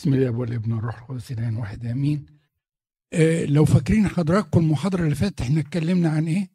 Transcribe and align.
بسم 0.00 0.14
الله 0.14 0.30
والابن 0.30 0.72
والروح 0.72 0.98
القدس 0.98 1.32
الان 1.32 1.56
واحد 1.56 1.86
امين. 1.86 2.26
آه 3.12 3.44
لو 3.44 3.64
فاكرين 3.64 4.08
حضراتكم 4.08 4.60
المحاضرة 4.60 5.04
اللي 5.04 5.14
فاتت 5.14 5.40
إحنا 5.40 5.60
اتكلمنا 5.60 6.10
عن 6.10 6.26
إيه? 6.26 6.50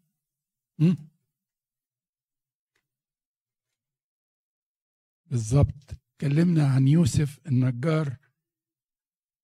بالظبط. 5.26 5.96
اتكلمنا 6.16 6.68
عن 6.68 6.88
يوسف 6.88 7.40
النجار 7.48 8.18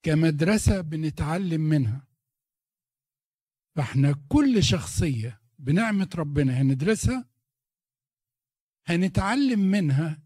كمدرسة 0.04 0.82
بنتعلم 0.82 1.62
منها. 1.62 2.08
فاحنا 3.76 4.16
كل 4.30 4.64
شخصية 4.64 5.42
بنعمة 5.60 6.10
ربنا 6.16 6.62
هندرسها 6.62 7.26
هنتعلم 8.86 9.60
منها 9.60 10.20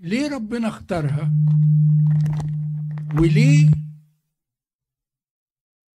ليه 0.00 0.28
ربنا 0.28 0.68
اختارها. 0.68 1.32
وليه 3.20 3.70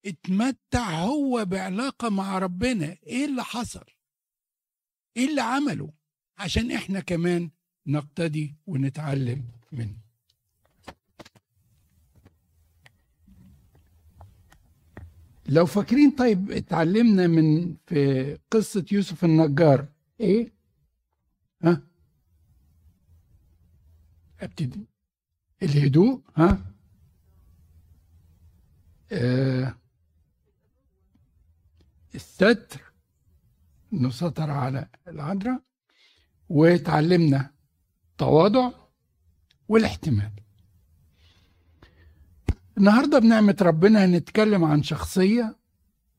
اتمتع 0.05 0.99
هو 0.99 1.45
بعلاقة 1.45 2.09
مع 2.09 2.37
ربنا؟ 2.39 2.97
إيه 3.07 3.25
اللي 3.25 3.43
حصل؟ 3.43 3.85
إيه 5.17 5.29
اللي 5.29 5.41
عمله؟ 5.41 5.93
عشان 6.37 6.71
إحنا 6.71 6.99
كمان 6.99 7.49
نقتدي 7.87 8.55
ونتعلم 8.67 9.43
منه. 9.71 9.97
لو 15.49 15.65
فاكرين 15.65 16.11
طيب 16.11 16.51
اتعلمنا 16.51 17.27
من 17.27 17.75
في 17.87 18.37
قصة 18.51 18.85
يوسف 18.91 19.25
النجار. 19.25 19.87
إيه؟ 20.19 20.53
ها؟ 21.63 21.81
أبتدي. 24.39 24.85
الهدوء 25.63 26.21
ها؟ 26.35 26.70
آه 29.11 29.75
الستر 32.15 32.81
انه 33.93 34.09
سطر 34.09 34.49
على 34.51 34.87
العذراء 35.07 35.61
وتعلمنا 36.49 37.51
تواضع 38.17 38.71
والاحتمال. 39.67 40.31
النهارده 42.77 43.19
بنعمة 43.19 43.55
ربنا 43.61 44.05
هنتكلم 44.05 44.63
عن 44.63 44.83
شخصية 44.83 45.55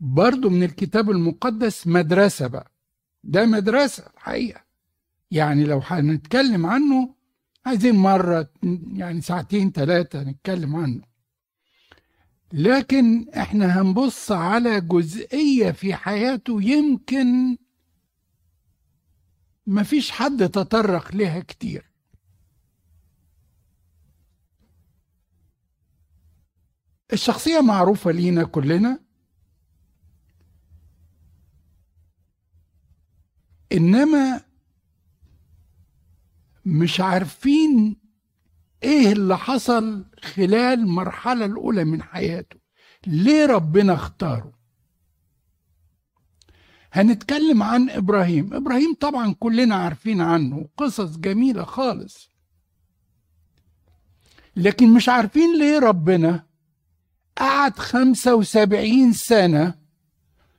برضو 0.00 0.50
من 0.50 0.62
الكتاب 0.62 1.10
المقدس 1.10 1.86
مدرسة 1.86 2.46
بقى. 2.46 2.72
ده 3.24 3.46
مدرسة 3.46 4.06
الحقيقة 4.14 4.60
يعني 5.30 5.64
لو 5.64 5.82
هنتكلم 5.84 6.66
عنه 6.66 7.14
عايزين 7.66 7.94
مرة 7.94 8.50
يعني 8.92 9.20
ساعتين 9.20 9.72
ثلاثة 9.72 10.22
نتكلم 10.22 10.76
عنه. 10.76 11.11
لكن 12.52 13.28
إحنا 13.30 13.80
هنبص 13.80 14.32
على 14.32 14.80
جزئية 14.80 15.70
في 15.70 15.94
حياته 15.94 16.62
يمكن 16.62 17.56
مفيش 19.66 20.10
حد 20.10 20.48
تطرق 20.48 21.14
لها 21.14 21.40
كتير. 21.40 21.90
الشخصية 27.12 27.60
معروفة 27.60 28.10
لينا 28.10 28.44
كلنا 28.44 29.00
إنما 33.72 34.40
مش 36.64 37.00
عارفين 37.00 38.01
إيه 38.84 39.12
اللي 39.12 39.38
حصل 39.38 40.04
خلال 40.22 40.78
المرحلة 40.78 41.44
الأولى 41.44 41.84
من 41.84 42.02
حياته؟ 42.02 42.56
ليه 43.06 43.46
ربنا 43.46 43.94
اختاره؟ 43.94 44.52
هنتكلم 46.92 47.62
عن 47.62 47.90
إبراهيم. 47.90 48.54
إبراهيم 48.54 48.94
طبعا 49.00 49.34
كلنا 49.40 49.74
عارفين 49.74 50.20
عنه 50.20 50.68
قصص 50.76 51.16
جميلة 51.16 51.64
خالص. 51.64 52.30
لكن 54.56 54.94
مش 54.94 55.08
عارفين 55.08 55.58
ليه 55.58 55.78
ربنا 55.78 56.46
قعد 57.38 57.78
خمسة 57.78 58.34
وسبعين 58.34 59.12
سنة 59.12 59.74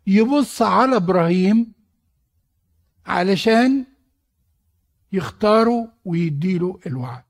يبص 0.07 0.61
على 0.61 0.95
إبراهيم 0.95 1.73
علشان 3.05 3.85
يختاره 5.11 5.91
ويديله 6.05 6.79
الوعد. 6.85 7.23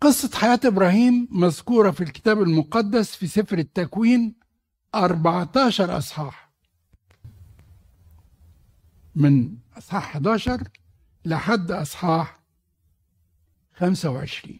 قصة 0.00 0.30
حياة 0.38 0.60
إبراهيم 0.64 1.28
مذكورة 1.30 1.90
في 1.90 2.00
الكتاب 2.00 2.42
المقدس 2.42 3.16
في 3.16 3.26
سفر 3.26 3.58
التكوين 3.58 4.34
14 4.94 5.98
أصحاح. 5.98 6.50
من 9.14 9.56
أصحاح 9.78 10.08
11 10.08 10.68
لحد 11.24 11.70
أصحاح 11.70 12.40
25 13.74 14.58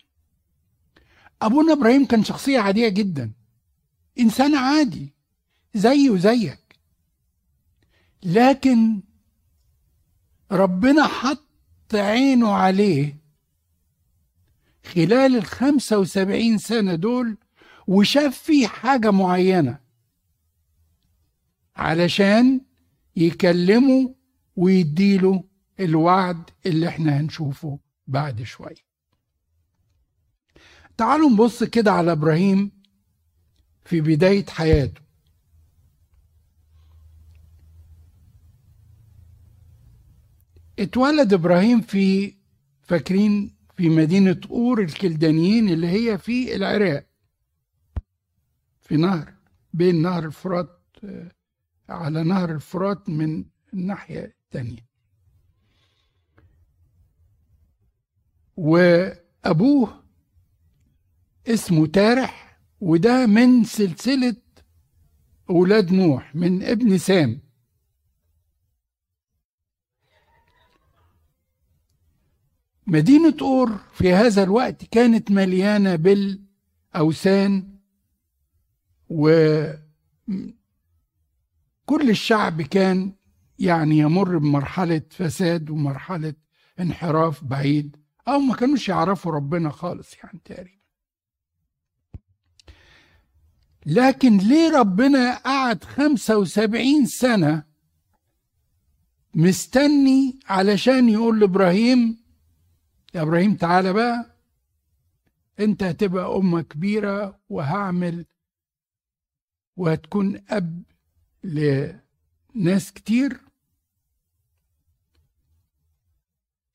أبونا 1.43 1.73
إبراهيم 1.73 2.05
كان 2.07 2.25
شخصية 2.25 2.59
عادية 2.61 2.89
جدا. 2.89 3.33
إنسان 4.21 4.55
عادي 4.55 5.15
زي 5.75 6.11
وزيك. 6.11 6.79
لكن 8.23 9.03
ربنا 10.53 11.07
حط 11.07 11.45
عينه 11.95 12.53
عليه 12.53 13.19
خلال 14.95 15.37
الخمسة 15.37 15.99
وسبعين 15.99 16.59
سنة 16.59 16.95
دول 16.95 17.37
وشاف 17.87 18.39
فيه 18.39 18.67
حاجة 18.67 19.11
معينة. 19.11 19.79
علشان 21.77 22.61
يكلمه 23.17 24.15
ويديله 24.57 25.45
الوعد 25.81 26.51
اللي 26.67 26.89
إحنا 26.89 27.21
هنشوفه 27.21 27.79
بعد 28.07 28.43
شوية. 28.43 28.89
تعالوا 30.97 31.31
نبص 31.31 31.65
كده 31.65 31.93
على 31.93 32.13
إبراهيم 32.13 32.71
في 33.85 34.01
بداية 34.01 34.47
حياته. 34.47 35.01
اتولد 40.79 41.33
إبراهيم 41.33 41.81
في 41.81 42.35
فاكرين 42.83 43.58
في 43.79 43.89
مدينة 43.89 44.41
أور 44.51 44.83
الكلدانيين 44.83 45.69
اللي 45.69 45.87
هي 45.87 46.19
في 46.19 46.57
العراق 46.57 47.07
في 48.81 48.97
نهر 48.97 49.35
بين 49.75 50.03
نهر 50.03 50.25
الفرات 50.25 50.81
على 51.89 52.23
نهر 52.25 52.53
الفرات 52.53 53.09
من 53.09 53.45
الناحية 53.73 54.25
الثانية 54.45 54.89
وأبوه 58.57 60.03
اسمه 61.47 61.87
تارح 61.87 62.59
وده 62.81 63.27
من 63.27 63.65
سلسلة 63.65 64.37
أولاد 65.51 65.93
نوح 65.93 66.35
من 66.35 66.63
ابن 66.63 66.99
سام. 66.99 67.41
مدينة 72.89 73.35
أور 73.41 73.77
في 73.93 74.13
هذا 74.13 74.43
الوقت 74.43 74.85
كانت 74.85 75.31
مليانة 75.31 75.97
بالأوثان 75.97 77.79
وكل 79.09 79.81
الشعب 82.11 82.63
كان 82.63 83.13
يعني 83.59 83.99
يمر 83.99 84.39
بمرحلة 84.39 85.03
فساد 85.11 85.71
ومرحلة 85.71 86.35
انحراف 86.81 87.45
بعيد 87.45 87.97
أو 88.29 88.39
ما 88.39 88.55
كانوش 88.55 88.89
يعرفوا 88.89 89.33
ربنا 89.33 89.71
خالص 89.71 90.15
يعني 90.25 90.41
تقريبا. 90.45 90.79
لكن 93.87 94.37
ليه 94.39 94.79
ربنا 94.79 95.39
قعد 95.39 95.85
خمسة 95.85 96.39
وسبعين 96.39 97.07
سنة 97.07 97.65
مستني 99.35 100.41
علشان 100.47 101.09
يقول 101.09 101.41
لإبراهيم 101.41 102.28
يا 103.15 103.23
إبراهيم 103.23 103.55
تعالى 103.57 103.93
بقى. 103.93 104.31
أنت 105.61 105.83
هتبقى 105.83 106.37
أمة 106.37 106.63
كبيرة 106.63 107.41
وهعمل 107.49 108.27
وهتكون 109.77 110.45
أب 110.49 110.83
لناس 111.45 112.93
كتير. 112.93 113.41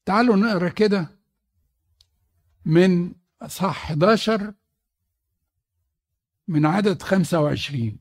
تعالوا 0.06 0.36
نقرأ 0.36 0.70
كده 0.70 1.08
من 2.66 3.14
أصحاح 3.42 3.84
11 3.86 4.54
من 6.48 6.66
عدد 6.66 7.02
25 7.02 8.00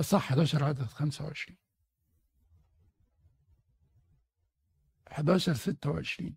أصحاح 0.00 0.28
11 0.32 0.64
عدد 0.64 0.82
25 0.86 1.56
11 5.06 5.54
26 5.54 6.36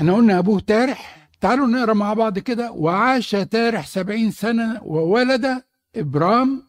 إحنا 0.00 0.14
قلنا 0.14 0.38
أبوه 0.38 0.60
تارح 0.60 1.28
تعالوا 1.40 1.66
نقرأ 1.66 1.92
مع 1.92 2.14
بعض 2.14 2.38
كده 2.38 2.72
وعاش 2.72 3.30
تارح 3.30 3.86
سبعين 3.86 4.30
سنة 4.30 4.82
وولد 4.82 5.62
إبرام 5.96 6.62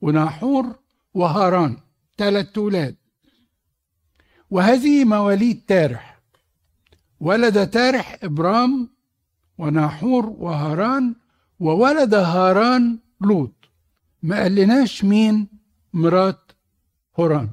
وناحور 0.00 0.78
وهاران 1.14 1.76
ثلاث 2.18 2.58
أولاد. 2.58 2.96
وهذه 4.50 5.04
مواليد 5.04 5.62
تارح. 5.68 6.20
ولد 7.20 7.70
تارح 7.70 8.18
إبرام 8.22 8.88
وناحور 9.58 10.26
وهاران 10.26 11.14
وولد 11.60 12.14
هاران 12.14 12.98
لوط. 13.20 13.54
ما 14.22 14.42
قالناش 14.42 15.04
مين؟ 15.04 15.48
مرات 15.92 16.52
هوران 17.18 17.50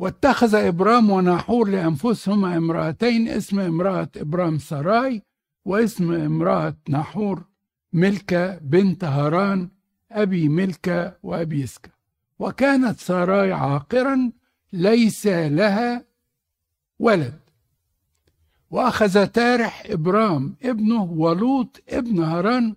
واتخذ 0.00 0.54
إبرام 0.54 1.10
وناحور 1.10 1.68
لأنفسهما 1.68 2.56
امرأتين 2.56 3.28
اسم 3.28 3.60
امرأة 3.60 4.08
إبرام 4.16 4.58
سراي 4.58 5.22
واسم 5.64 6.12
امرأة 6.12 6.76
ناحور 6.88 7.44
ملكة 7.92 8.58
بنت 8.58 9.04
هاران 9.04 9.68
أبي 10.12 10.48
ملكة 10.48 11.16
وأبي 11.22 11.60
يسكا. 11.60 11.90
وكانت 12.38 13.00
سراي 13.00 13.52
عاقرا 13.52 14.32
ليس 14.72 15.26
لها 15.26 16.04
ولد. 16.98 17.40
وأخذ 18.70 19.26
تارح 19.26 19.82
إبرام 19.86 20.56
ابنه 20.62 21.02
ولوط 21.02 21.82
ابن 21.88 22.22
هاران. 22.22 22.76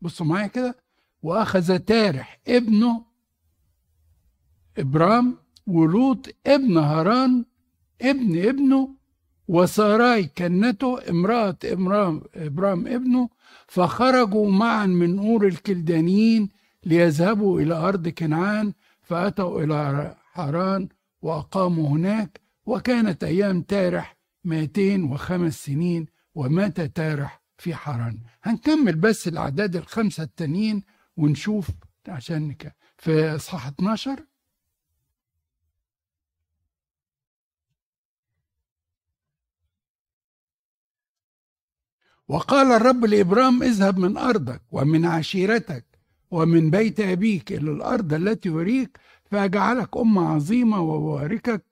بصوا 0.00 0.26
معايا 0.26 0.46
كده. 0.46 0.76
وأخذ 1.22 1.78
تارح 1.78 2.40
ابنه 2.48 3.04
إبرام 4.78 5.41
ولوط 5.66 6.28
ابن 6.46 6.76
هاران 6.76 7.44
ابن 8.02 8.38
ابنه 8.48 8.94
وساراي 9.48 10.24
كنته 10.38 11.10
امرأة 11.10 11.56
إبرام, 11.64 12.22
إبرام 12.34 12.86
ابنه 12.86 13.28
فخرجوا 13.66 14.50
معا 14.50 14.86
من 14.86 15.18
أور 15.18 15.46
الكلدانيين 15.46 16.48
ليذهبوا 16.86 17.60
إلى 17.60 17.74
أرض 17.74 18.08
كنعان 18.08 18.72
فأتوا 19.02 19.62
إلى 19.64 20.16
حران 20.32 20.88
وأقاموا 21.22 21.88
هناك 21.88 22.40
وكانت 22.66 23.24
أيام 23.24 23.62
تارح 23.62 24.16
205 24.44 25.48
سنين 25.50 26.06
ومات 26.34 26.80
تارح 26.80 27.42
في 27.58 27.74
حران 27.74 28.18
هنكمل 28.42 28.96
بس 28.96 29.28
الأعداد 29.28 29.76
الخمسة 29.76 30.22
التانيين 30.22 30.82
ونشوف 31.16 31.68
عشان. 32.08 32.54
في 32.98 33.36
إصحاح 33.36 33.66
12 33.66 34.24
وقال 42.28 42.72
الرب 42.72 43.04
لإبرام 43.04 43.62
اذهب 43.62 43.98
من 43.98 44.16
أرضك 44.16 44.62
ومن 44.70 45.04
عشيرتك 45.04 45.84
ومن 46.30 46.70
بيت 46.70 47.00
أبيك 47.00 47.52
إلى 47.52 47.70
الأرض 47.70 48.14
التي 48.14 48.48
أريك 48.48 48.98
فأجعلك 49.30 49.96
أمة 49.96 50.28
عظيمة 50.28 50.80
وأباركك 50.80 51.64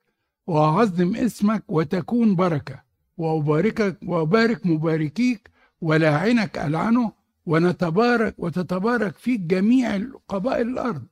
وأعظم 0.47 1.15
اسمك 1.15 1.63
وتكون 1.67 2.35
بركة 2.35 2.83
وأباركك 3.17 3.97
وأبارك 4.05 4.65
مباركيك 4.65 5.49
ولاعنك 5.81 6.57
ألعنه 6.57 7.11
ونتبارك 7.45 8.35
وتتبارك 8.37 9.15
فيك 9.15 9.39
جميع 9.39 10.01
قبائل 10.27 10.67
الأرض. 10.67 11.07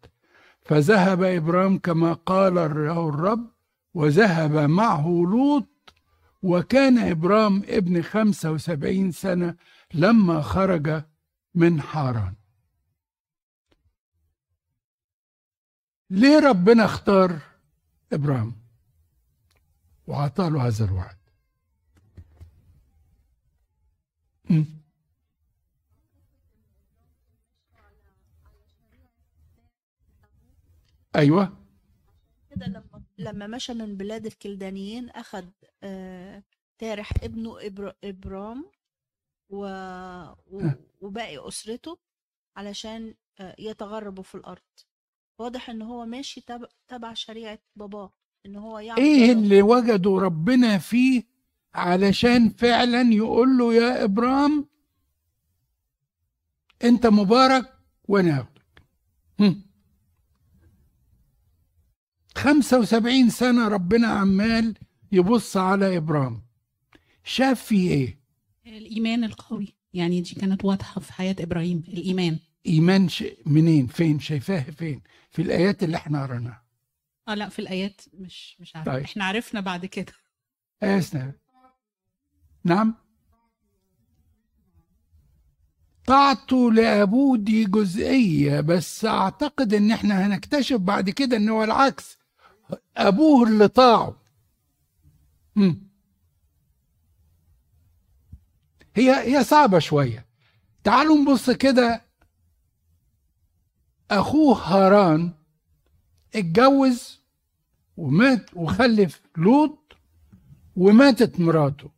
فذهب 0.62 1.24
إبرام 1.24 1.78
كما 1.78 2.14
قال 2.14 2.54
له 2.54 3.10
الرب 3.10 3.48
وذهب 3.94 4.70
معه 4.70 5.08
لوط 5.08 5.69
وكان 6.44 6.98
إبرام 6.98 7.64
ابن 7.68 8.02
خمسة 8.02 8.52
وسبعين 8.52 9.12
سنة 9.12 9.56
لما 9.94 10.42
خرج 10.42 11.04
من 11.56 11.82
حاران. 11.82 12.36
ليه 16.10 16.40
ربنا 16.40 16.86
اختار 16.86 17.40
إبرام 18.14 18.56
وعطاله 20.08 20.68
هذا 20.68 20.86
الوعد. 20.86 21.20
أيوه. 31.16 31.58
كده 32.50 32.84
لما 33.18 33.48
مشى 33.48 33.74
من 33.74 33.98
بلاد 33.98 34.26
الكلدانيين 34.26 35.10
أخذ 35.10 35.46
آه 35.84 36.09
تارح 36.80 37.12
ابنه 37.24 37.66
إبر... 37.66 37.94
إبرام 38.04 38.66
و... 39.50 39.66
و... 40.52 40.70
وباقي 41.02 41.48
أسرته 41.48 41.98
علشان 42.56 43.16
آه 43.40 43.56
يتغربوا 43.60 44.24
في 44.24 44.36
الأرض 44.36 44.62
واضح 45.40 45.70
إن 45.70 45.82
هو 45.82 46.06
ماشي 46.06 46.42
تبع, 46.42 46.68
تبع 46.88 47.14
شريعة 47.14 47.60
باباه 47.76 48.14
إن 48.46 48.56
هو 48.56 48.80
إيه 48.80 48.92
الله. 48.92 49.32
اللي 49.32 49.62
وجدوا 49.62 50.20
ربنا 50.20 50.78
فيه 50.78 51.24
علشان 51.74 52.50
فعلا 52.50 53.02
يقول 53.14 53.58
له 53.58 53.74
يا 53.74 54.04
إبرام 54.04 54.66
أنت 56.84 57.08
مبارك 57.08 57.74
وأنا 58.08 58.40
هاخدك 58.40 58.82
هم. 59.40 59.62
75 62.38 63.30
سنة 63.30 63.68
ربنا 63.68 64.08
عمال 64.08 64.74
يبص 65.12 65.58
على 65.58 65.98
إبرام 65.98 66.49
شاف 67.30 67.64
فيه 67.64 67.92
إيه؟ 67.92 68.20
الإيمان 68.66 69.24
القوي 69.24 69.76
يعني 69.94 70.22
دي 70.22 70.36
كانت 70.36 70.66
واضحة 70.66 71.02
في 71.02 71.14
حياة 71.14 71.36
إبراهيم 71.40 71.84
الإيمان 71.88 72.40
إيمان 72.66 73.10
ش... 73.10 73.24
منين؟ 73.46 73.88
فين؟ 73.88 74.20
شايفاه 74.20 74.62
فين؟ 74.62 75.02
في 75.32 75.42
الآيات 75.42 75.84
اللي 75.84 75.98
إحنا 75.98 76.24
قريناها 76.24 76.64
آه 77.28 77.34
لا 77.36 77.50
في 77.50 77.60
الآيات 77.60 78.02
مش 78.14 78.58
مش 78.60 78.76
عارفة 78.76 78.92
طيب. 78.94 79.04
إحنا 79.04 79.26
عرفنا 79.26 79.60
بعد 79.62 79.86
كده 79.86 80.14
آسنا 80.84 81.34
نعم 82.64 82.96
طاعته 86.06 86.72
لأبوه 86.72 87.38
دي 87.38 87.66
جزئية 87.66 88.62
بس 88.62 89.06
أعتقد 89.06 89.74
إن 89.74 89.92
إحنا 89.92 90.28
هنكتشف 90.28 90.78
بعد 90.78 91.10
كده 91.10 91.38
إن 91.38 91.50
هو 91.50 91.64
العكس 91.64 92.18
أبوه 92.98 93.48
اللي 93.48 93.68
طاعه 93.68 94.16
مم. 95.56 95.89
هي 99.00 99.38
هي 99.38 99.44
صعبة 99.44 99.80
شوية. 99.80 100.26
تعالوا 100.84 101.18
نبص 101.18 101.50
كده. 101.50 102.02
أخوه 104.12 104.58
هاران 104.58 105.34
اتجوز 106.36 107.20
ومات 107.98 108.54
وخلف 108.54 109.22
لوط 109.38 109.94
وماتت 110.76 111.40
مراته. 111.40 111.92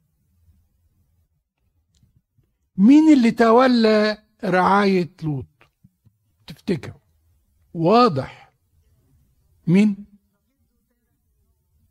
مين 2.77 3.13
اللي 3.13 3.31
تولى 3.31 4.23
رعاية 4.43 5.11
لوط؟ 5.23 5.45
تفتكروا؟ 6.47 6.99
واضح. 7.73 8.53
مين؟ 9.67 10.05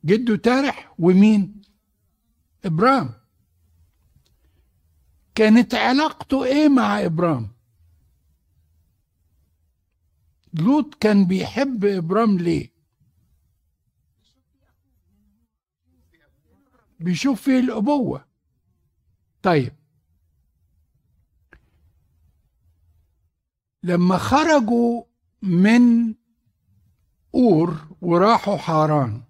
جده 0.05 0.37
تارح 0.37 0.95
ومين؟ 0.99 1.63
ابرام 2.65 3.20
كانت 5.35 5.75
علاقته 5.75 6.45
إيه 6.45 6.69
مع 6.69 7.05
إبرام؟ 7.05 7.49
لوط 10.55 10.95
كان 10.95 11.25
بيحب 11.25 11.85
إبرام 11.85 12.39
ليه؟ 12.39 12.71
بيشوف 17.01 17.43
فيه 17.43 17.59
الأبوة. 17.61 18.25
طيب. 19.43 19.73
لما 23.83 24.19
خرجوا 24.19 25.05
من 25.43 26.15
أور 27.35 27.97
وراحوا 28.01 28.57
حاران 28.57 29.23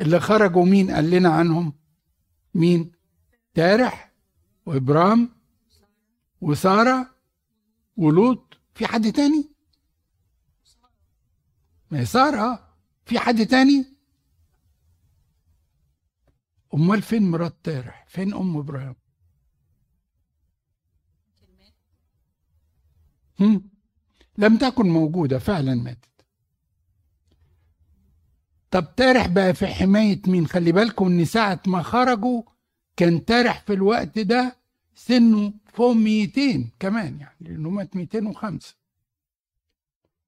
اللي 0.00 0.20
خرجوا 0.20 0.64
مين؟ 0.64 0.90
قال 0.90 1.10
لنا 1.10 1.28
عنهم. 1.28 1.72
مين؟ 2.54 2.92
تارح. 3.54 4.07
وابرام 4.72 5.28
وسارة 6.40 7.14
ولوط 7.96 8.56
في 8.74 8.86
حد 8.86 9.12
تاني؟ 9.12 9.50
ما 11.90 12.00
هي 12.00 12.04
سارة 12.04 12.74
في 13.04 13.18
حد 13.18 13.46
تاني؟ 13.46 13.86
أمال 16.74 17.02
فين 17.02 17.30
مرات 17.30 17.56
تارح 17.64 18.06
فين 18.08 18.34
أم 18.34 18.56
إبراهيم؟ 18.56 18.94
هم؟ 23.40 23.70
لم 24.38 24.56
تكن 24.58 24.88
موجودة 24.88 25.38
فعلا 25.38 25.74
ماتت. 25.74 26.08
طب 28.70 28.94
تارح 28.96 29.26
بقى 29.26 29.54
في 29.54 29.66
حماية 29.66 30.22
مين؟ 30.26 30.46
خلي 30.46 30.72
بالكم 30.72 31.06
إن 31.06 31.24
ساعة 31.24 31.62
ما 31.66 31.82
خرجوا 31.82 32.42
كان 32.96 33.24
تارح 33.24 33.60
في 33.62 33.72
الوقت 33.72 34.18
ده 34.18 34.57
سنه 34.98 35.52
فوق 35.72 35.92
200 35.92 36.70
كمان 36.80 37.20
يعني 37.20 37.36
لأنه 37.40 37.70
مات 37.70 37.96
205 37.96 38.74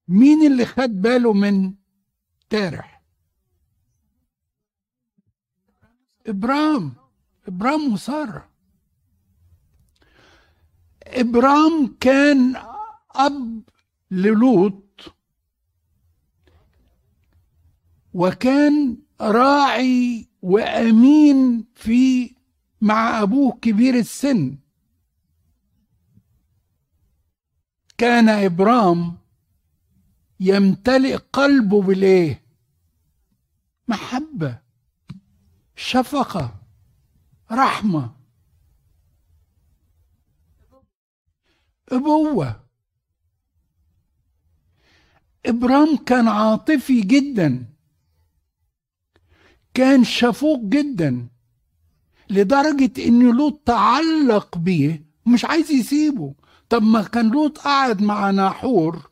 مين 0.09 0.53
اللي 0.53 0.67
خد 0.67 1.03
باله 1.03 1.33
من 1.33 1.75
تارح؟ 2.51 3.03
ابرام 6.27 6.93
ابرام 7.49 7.93
وسارة. 7.93 8.51
ابرام 11.07 11.97
كان 12.01 12.57
أب 13.11 13.63
للوط 14.11 15.15
وكان 18.15 18.99
راعي 19.21 20.29
وأمين 20.43 21.65
في 21.75 22.35
مع 22.81 23.23
أبوه 23.23 23.53
كبير 23.53 23.95
السن. 23.95 24.59
كان 27.99 28.29
إبرام 28.29 29.19
يمتلئ 30.41 31.17
قلبه 31.17 31.83
بالايه 31.83 32.43
محبة 33.89 34.59
شفقة 35.77 36.61
رحمة. 37.53 38.17
أبوة. 41.93 42.65
إبرام 45.47 45.97
كان 45.97 46.29
عاطفي 46.29 47.01
جدا. 47.01 47.75
كان 49.75 50.05
شفوق 50.05 50.61
جدا. 50.65 51.30
لدرجة 52.31 53.09
إن 53.09 53.37
لوط 53.37 53.61
تعلق 53.67 54.59
بيه 54.59 55.05
مش 55.27 55.45
عايز 55.45 55.71
يسيبه. 55.71 56.35
طب 56.69 56.83
ما 56.83 57.03
كان 57.03 57.31
لوط 57.31 57.59
قعد 57.59 58.03
مع 58.03 58.31
ناحور 58.31 59.11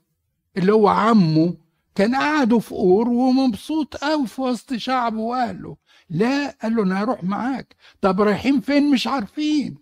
اللي 0.57 0.73
هو 0.73 0.89
عمه 0.89 1.57
كان 1.95 2.15
قعدوا 2.15 2.61
في 2.61 2.73
أور 2.73 3.09
ومبسوط 3.09 3.97
قوي 3.97 4.27
في 4.27 4.41
وسط 4.41 4.75
شعبه 4.75 5.19
وأهله. 5.21 5.77
لا 6.11 6.51
قال 6.63 6.77
له 6.77 6.83
أنا 6.83 7.03
هروح 7.03 7.25
معاك. 7.25 7.77
طب 8.01 8.21
رايحين 8.21 8.61
فين؟ 8.61 8.91
مش 8.91 9.07
عارفين. 9.07 9.79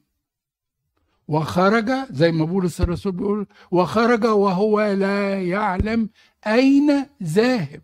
وخرج 1.29 1.91
زي 2.11 2.33
ما 2.33 2.45
بولس 2.45 2.81
الرسول 2.81 3.13
بيقول 3.13 3.47
وخرج 3.71 4.25
وهو 4.25 4.81
لا 4.81 5.43
يعلم 5.43 6.09
أين 6.47 7.07
ذاهب. 7.23 7.83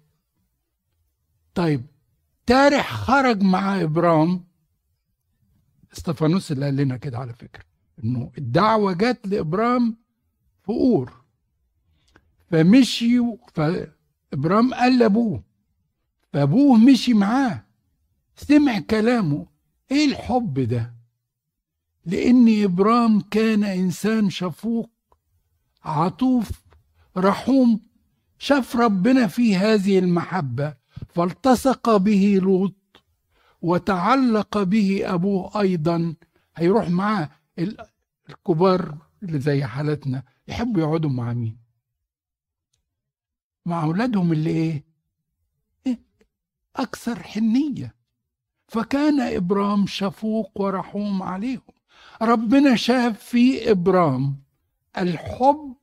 طيب 1.55 1.83
تارح 2.47 2.93
خرج 2.93 3.43
مع 3.43 3.81
ابرام 3.81 4.45
استفانوس 5.93 6.53
اللي 6.53 6.65
قال 6.65 6.77
لنا 6.77 6.97
كده 6.97 7.19
على 7.19 7.33
فكرة 7.33 7.65
إنه 8.05 8.33
الدعوة 8.39 8.93
جت 8.93 9.27
لإبرام 9.27 9.97
في 10.63 10.69
أور. 10.73 11.13
فمشي 12.51 13.21
فإبرام 13.55 14.75
قال 14.75 14.99
لأبوه 14.99 15.43
فأبوه 16.33 16.77
مشي 16.79 17.15
معاه. 17.15 17.65
سمع 18.37 18.79
كلامه. 18.79 19.47
إيه 19.91 20.05
الحب 20.07 20.61
ده؟ 20.61 20.95
لأن 22.07 22.63
إبرام 22.65 23.21
كان 23.21 23.65
إنسان 23.65 24.31
شفوق 24.31 24.91
عطوف 25.85 26.51
رحوم 27.17 27.81
شاف 28.39 28.77
ربنا 28.77 29.27
في 29.27 29.57
هذه 29.57 29.99
المحبة 29.99 30.75
فالتصق 31.09 31.97
به 31.97 32.39
لوط 32.43 32.75
وتعلق 33.63 34.63
به 34.63 35.15
أبوه 35.15 35.61
أيضا. 35.61 36.15
هيروح 36.57 36.89
معاه 36.89 37.31
الكبار 38.29 38.99
اللي 39.23 39.41
زي 39.41 39.65
حالتنا 39.65 40.23
يحبوا 40.49 40.81
يقعدوا 40.81 41.11
مع 41.11 41.33
مين؟ 41.33 41.59
مع 43.67 43.83
أولادهم 43.85 44.33
اللي 44.33 44.51
إيه, 44.51 44.85
إيه؟ 45.87 46.01
أكثر 46.77 47.23
حنية. 47.23 47.95
فكان 48.69 49.21
إبرام 49.21 49.87
شفوق 49.87 50.61
ورحوم 50.61 51.23
عليهم. 51.23 51.61
ربنا 52.23 52.77
شاف 52.77 53.19
في 53.25 53.71
إبرام 53.71 54.37
الحب 54.99 55.77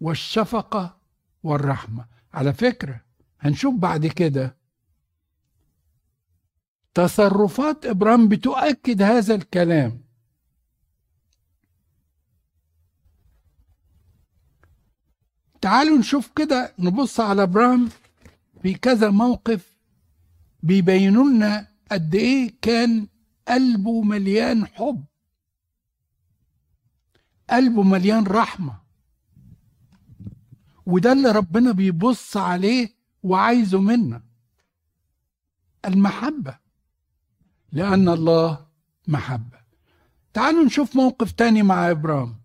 والشفقة 0.00 0.96
والرحمة. 1.42 2.06
على 2.34 2.52
فكرة 2.52 3.00
هنشوف 3.40 3.74
بعد 3.74 4.06
كده 4.06 4.56
تصرفات 6.94 7.86
إبرام 7.86 8.28
بتؤكد 8.28 9.02
هذا 9.02 9.34
الكلام. 9.34 10.04
تعالوا 15.60 15.98
نشوف 15.98 16.30
كده 16.36 16.74
نبص 16.78 17.20
على 17.20 17.42
إبرام 17.42 17.88
في 18.62 18.74
كذا 18.74 19.10
موقف 19.10 19.78
بيبينوا 20.62 21.24
لنا 21.24 21.68
قد 21.92 22.14
إيه 22.14 22.54
كان 22.62 23.08
قلبه 23.48 24.02
مليان 24.02 24.66
حب. 24.66 25.04
قلبه 27.50 27.82
مليان 27.82 28.24
رحمة. 28.26 28.80
وده 30.86 31.12
اللي 31.12 31.30
ربنا 31.30 31.72
بيبص 31.72 32.36
عليه 32.36 32.94
وعايزه 33.22 33.80
منا. 33.80 34.22
المحبة. 35.84 36.63
لأن 37.74 38.08
الله 38.08 38.66
محبة. 39.08 39.58
تعالوا 40.32 40.64
نشوف 40.64 40.96
موقف 40.96 41.32
تاني 41.32 41.62
مع 41.62 41.90
ابرام 41.90 42.40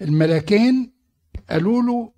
الملكين 0.00 0.92
قالوا 1.50 1.82
له 1.82 2.12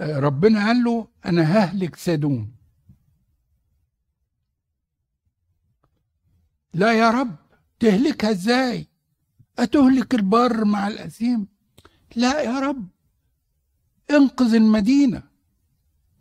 ربنا 0.00 0.66
قال 0.66 0.84
له 0.84 1.08
أنا 1.26 1.42
ههلك 1.42 1.96
سدوم. 1.96 2.52
لا 6.74 6.92
يا 6.92 7.10
رب 7.10 7.36
تهلكها 7.80 8.30
إزاي؟ 8.30 8.86
أتهلك 9.58 10.14
البر 10.14 10.64
مع 10.64 10.88
الأثيم؟ 10.88 11.46
لا 12.16 12.40
يا 12.40 12.60
رب 12.60 12.88
انقذ 14.10 14.54
المدينة. 14.54 15.22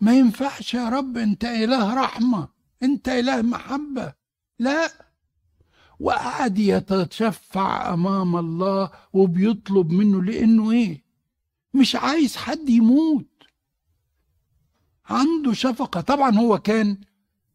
ما 0.01 0.17
ينفعش 0.17 0.73
يا 0.73 0.89
رب 0.89 1.17
أنت 1.17 1.45
إله 1.45 1.93
رحمة. 1.93 2.54
أنت 2.83 3.09
إله 3.09 3.41
محبة. 3.41 4.13
لا. 4.59 4.91
وقعد 5.99 6.57
يتشفع 6.59 7.93
أمام 7.93 8.35
الله 8.35 8.91
وبيطلب 9.13 9.91
منه 9.91 10.23
لأنه 10.23 10.71
إيه؟ 10.71 11.03
مش 11.73 11.95
عايز 11.95 12.35
حد 12.35 12.69
يموت. 12.69 13.25
عنده 15.05 15.53
شفقة. 15.53 16.01
طبعا 16.01 16.35
هو 16.35 16.59
كان 16.59 16.97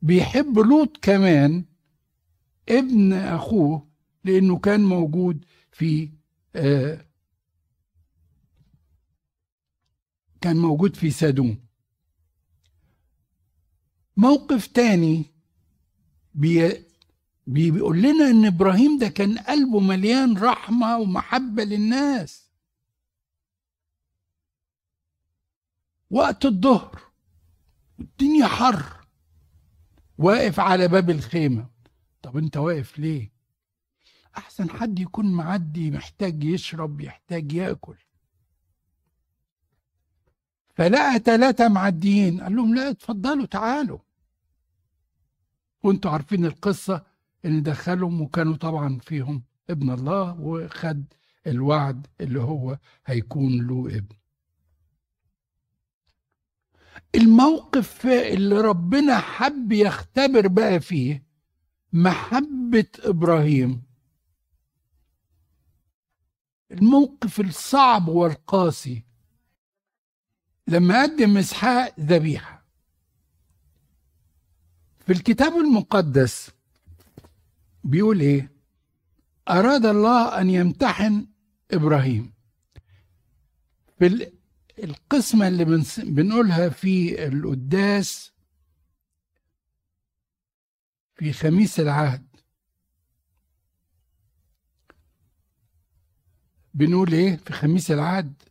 بيحب 0.03 0.59
لوط 0.59 0.97
كمان 1.03 1.65
ابن 2.69 3.13
أخوه 3.13 3.87
لأنه 4.25 4.59
كان 4.59 4.85
موجود 4.85 5.45
في 5.73 6.11
آه 6.55 7.07
كان 10.41 10.57
موجود 10.57 10.97
في 10.97 11.11
سادوم 11.11 11.59
موقف 14.21 14.67
تاني 14.67 15.25
بي 16.35 16.85
بيقول 17.47 18.03
لنا 18.03 18.31
إن 18.31 18.47
إبراهيم 18.47 18.99
ده 18.99 19.09
كان 19.09 19.39
قلبه 19.39 19.81
مليان 19.81 20.39
رحمة 20.39 20.99
ومحبة 20.99 21.65
للناس. 21.65 22.51
وقت 26.11 26.45
الظهر 26.45 27.01
الدنيا 28.01 28.47
حر 28.47 29.07
واقف 30.19 30.61
على 30.61 30.89
باب 30.89 31.11
الخيمة. 31.11 31.67
طب 32.23 32.37
أنت 32.37 32.57
واقف 32.57 32.99
ليه؟ 32.99 33.33
أحسن 34.37 34.71
حد 34.71 34.99
يكون 34.99 35.33
معدي 35.33 35.91
محتاج 35.91 36.45
يشرب 36.45 37.01
يحتاج 37.01 37.53
يأكل. 37.53 37.97
فلقى 40.75 41.19
ثلاثة 41.19 41.69
معديين 41.69 42.41
قال 42.41 42.57
لهم 42.57 42.75
لا 42.75 42.91
اتفضلوا 42.91 43.47
تعالوا. 43.47 43.99
وانتوا 45.83 46.11
عارفين 46.11 46.45
القصة 46.45 47.05
ان 47.45 47.63
دخلهم 47.63 48.21
وكانوا 48.21 48.57
طبعا 48.57 48.99
فيهم 48.99 49.43
ابن 49.71 49.91
الله 49.91 50.41
وخد 50.41 51.05
الوعد 51.47 52.07
اللي 52.21 52.41
هو 52.41 52.79
هيكون 53.07 53.67
له 53.67 53.87
ابن. 53.97 54.17
الموقف 57.15 58.07
اللي 58.07 58.61
ربنا 58.61 59.19
حب 59.19 59.73
يختبر 59.73 60.49
بقى 60.49 60.81
فيه 60.81 61.25
محبة 61.93 62.87
إبراهيم. 62.99 63.83
الموقف 66.71 67.41
الصعب 67.41 68.09
والقاسي. 68.09 69.05
لما 70.69 71.03
قدم 71.03 71.37
إسحاق 71.37 72.01
ذبيحة. 72.01 72.60
في 75.11 75.17
الكتاب 75.17 75.53
المقدس 75.53 76.51
بيقول 77.85 78.21
إيه؟ 78.21 78.53
أراد 79.49 79.87
الله 79.87 80.41
أن 80.41 80.51
يمتحن 80.51 81.27
إبراهيم. 81.71 82.33
في 83.99 84.07
ال- 84.07 84.33
القسمة 84.85 85.49
اللي 85.49 85.65
بنقولها 86.05 86.69
في 86.69 87.27
القداس 87.27 88.33
في 91.15 91.33
خميس 91.33 91.81
العهد. 91.81 92.27
بنقول 96.75 97.13
إيه؟ 97.13 97.37
في 97.37 97.53
خميس 97.53 97.91
العهد 97.91 98.43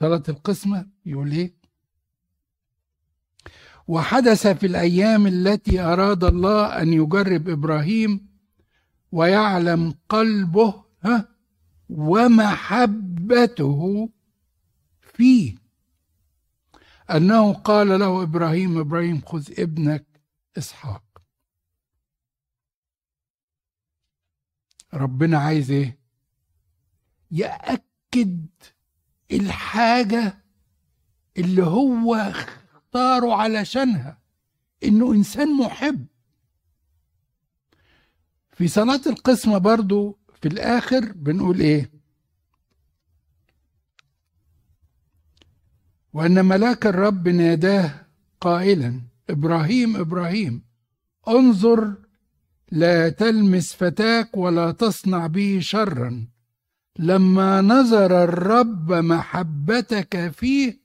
صلاة 0.00 0.22
القسمة 0.28 0.86
يقول 1.06 1.32
إيه؟ 1.32 1.61
وحدث 3.92 4.46
في 4.46 4.66
الأيام 4.66 5.26
التي 5.26 5.80
أراد 5.80 6.24
الله 6.24 6.82
أن 6.82 6.92
يجرب 6.92 7.48
إبراهيم 7.48 8.28
ويعلم 9.12 9.94
قلبه 10.08 10.84
ها 11.02 11.28
ومحبته 11.88 13.28
فيه. 15.00 15.54
أنه 17.10 17.52
قال 17.52 17.88
له 18.00 18.22
إبراهيم 18.22 18.78
إبراهيم 18.78 19.20
خذ 19.20 19.52
ابنك 19.58 20.06
إسحاق. 20.58 21.04
ربنا 24.94 25.38
عايز 25.38 25.70
إيه؟ 25.70 25.98
يأكد 27.30 28.46
الحاجة 29.32 30.44
اللي 31.38 31.62
هو 31.62 32.32
اختاره 32.94 33.34
علشانها. 33.34 34.18
إنه 34.84 35.12
إنسان 35.12 35.56
محب. 35.56 36.06
في 38.52 38.68
صلاة 38.68 39.00
القسمة 39.06 39.58
برضو 39.58 40.18
في 40.40 40.48
الآخر 40.48 41.12
بنقول 41.12 41.60
إيه؟ 41.60 41.90
وأن 46.12 46.44
ملاك 46.44 46.86
الرب 46.86 47.28
ناداه 47.28 48.06
قائلا 48.40 49.00
إبراهيم 49.30 49.96
إبراهيم 49.96 50.62
انظر 51.28 51.94
لا 52.70 53.08
تلمس 53.08 53.74
فتاك 53.74 54.36
ولا 54.36 54.72
تصنع 54.72 55.26
به 55.26 55.58
شرا. 55.62 56.26
لما 56.98 57.60
نظر 57.60 58.24
الرب 58.24 58.92
محبتك 58.92 60.30
فيه 60.30 60.81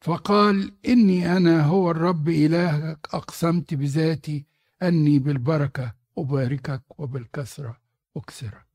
فقال 0.00 0.74
إني 0.86 1.36
أنا 1.36 1.62
هو 1.62 1.90
الرب 1.90 2.28
إلهك 2.28 3.08
أقسمت 3.14 3.74
بذاتي 3.74 4.46
أني 4.82 5.18
بالبركة 5.18 5.94
أباركك 6.18 6.82
وبالكسرة 7.00 7.80
أكسرك. 8.16 8.66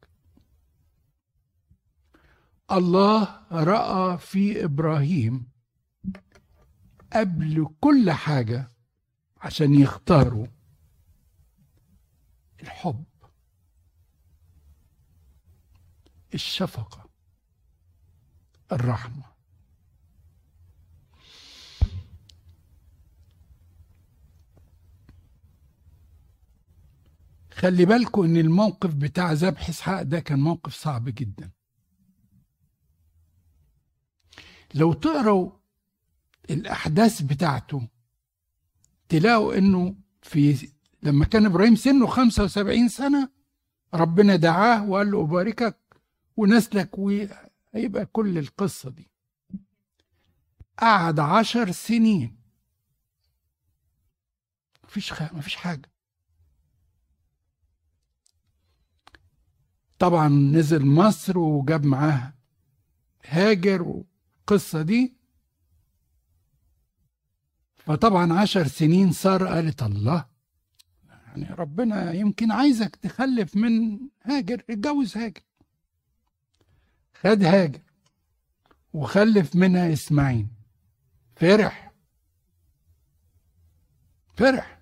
الله 2.71 3.41
رأى 3.51 4.17
في 4.17 4.63
إبراهيم 4.63 5.47
قبل 7.13 7.67
كل 7.81 8.11
حاجة 8.11 8.67
عشان 9.41 9.73
يختاروا 9.73 10.47
الحب 12.61 13.03
الشفقة 16.33 17.09
الرحمة. 18.71 19.32
خلي 27.55 27.85
بالكم 27.85 28.23
إن 28.23 28.37
الموقف 28.37 28.93
بتاع 28.93 29.31
ذبح 29.31 29.69
إسحاق 29.69 30.01
ده 30.01 30.19
كان 30.19 30.39
موقف 30.39 30.73
صعب 30.73 31.05
جدا. 31.09 31.51
لو 34.73 34.93
تقروا 34.93 35.51
الأحداث 36.49 37.21
بتاعته 37.21 37.87
تلاقوا 39.09 39.57
إنه 39.57 39.95
في 40.21 40.69
لما 41.03 41.25
كان 41.25 41.45
إبراهيم 41.45 41.75
سنه 41.75 42.07
75 42.07 42.87
سنة 42.89 43.29
ربنا 43.93 44.35
دعاه 44.35 44.89
وقال 44.89 45.11
له 45.11 45.21
أباركك 45.21 45.77
ونسلك 46.37 46.97
وهيبقى 46.97 48.05
كل 48.05 48.37
القصة 48.37 48.89
دي. 48.89 49.09
قعد 50.79 51.19
عشر 51.19 51.71
سنين. 51.71 52.35
مفيش 54.83 55.13
خ... 55.13 55.33
مفيش 55.33 55.55
حاجة. 55.55 55.92
طبعا 59.99 60.29
نزل 60.29 60.85
مصر 60.85 61.37
وجاب 61.37 61.85
معاه 61.85 62.33
هاجر 63.25 63.81
والقصة 63.81 64.81
دي. 64.81 65.13
فطبعا 67.75 68.33
عشر 68.33 68.67
سنين 68.67 69.11
صار 69.11 69.47
قالت 69.47 69.83
الله 69.83 70.25
يعني 71.09 71.53
ربنا 71.53 72.11
يمكن 72.11 72.51
عايزك 72.51 72.95
تخلف 72.95 73.55
من 73.55 73.99
هاجر 74.23 74.63
اتجوز 74.69 75.17
هاجر. 75.17 75.41
خد 77.13 77.43
هاجر 77.43 77.81
وخلف 78.93 79.55
منها 79.55 79.93
إسماعيل. 79.93 80.47
فرح. 81.35 81.91
فرح. 84.35 84.79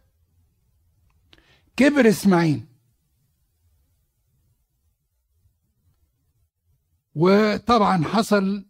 كبر 1.78 2.10
إسماعيل. 2.10 2.66
وطبعا 7.16 8.04
حصل 8.04 8.66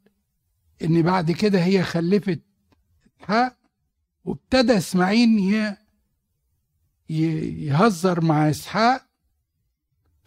إن 0.82 1.02
بعد 1.02 1.32
كده 1.32 1.64
هي 1.64 1.84
خلفت 1.84 2.42
اسحاق 3.22 3.58
وابتدى 4.26 4.78
إسماعيل 4.78 5.30
يهزر 7.10 8.24
مع 8.24 8.50
إسحاق 8.50 9.08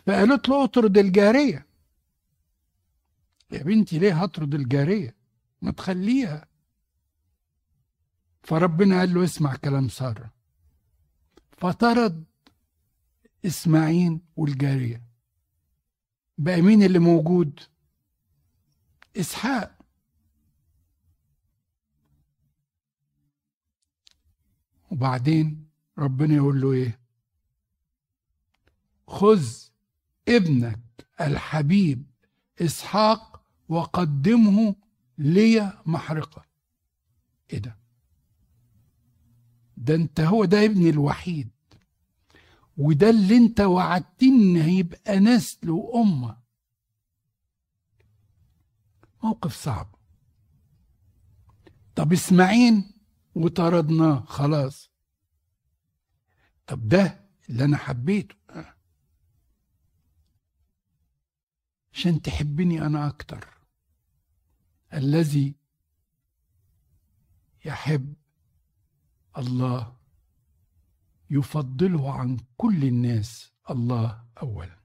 فقالت 0.07 0.49
له 0.49 0.65
اطرد 0.65 0.99
الجارية. 0.99 1.67
يا 3.51 3.63
بنتي 3.63 3.99
ليه 3.99 4.23
هطرد 4.23 4.55
الجارية؟ 4.55 5.17
ما 5.63 5.71
تخليها. 5.71 6.49
فربنا 8.43 8.99
قال 8.99 9.15
له 9.15 9.25
اسمع 9.25 9.57
كلام 9.57 9.89
سارة. 9.89 10.33
فطرد 11.59 12.25
إسماعيل 13.47 14.21
والجارية. 14.37 15.03
بقى 16.39 16.63
مين 16.63 16.83
اللي 16.83 16.99
موجود؟ 16.99 17.61
إسحاق. 19.17 19.79
وبعدين 24.91 25.69
ربنا 25.99 26.35
يقول 26.35 26.61
له 26.61 26.73
إيه؟ 26.73 27.01
خذ 29.09 29.47
ابنك 30.29 30.81
الحبيب 31.21 32.07
إسحاق 32.61 33.45
وقدمه 33.69 34.75
لي 35.19 35.83
محرقة. 35.87 36.45
إيه 37.53 37.59
ده؟ 37.59 37.79
ده 39.77 39.95
أنت 39.95 40.21
هو 40.21 40.45
ده 40.45 40.65
ابني 40.65 40.91
الوحيد. 40.91 41.51
وده 42.77 43.11
اللي 43.11 43.37
أنت 43.37 43.61
وعدتني 43.61 44.63
هيبقى 44.63 45.19
نسل 45.21 45.71
وأمة. 45.71 46.44
موقف 49.25 49.55
صعب. 49.55 49.95
طب 51.95 52.13
اسماعيل 52.13 52.95
وطردناه 53.35 54.25
خلاص. 54.25 54.91
طب 56.67 56.89
ده 56.89 57.31
اللي 57.49 57.65
أنا 57.65 57.77
حبيته. 57.77 58.35
عشان 61.93 62.23
تحبني 62.23 62.87
أنا 62.87 63.09
أكتر. 63.09 63.59
الذي 64.93 65.55
يحب 67.65 68.15
الله 69.39 69.97
يفضله 71.31 72.13
عن 72.13 72.39
كل 72.57 72.85
الناس 72.85 73.53
الله 73.71 74.25
اولا. 74.43 74.84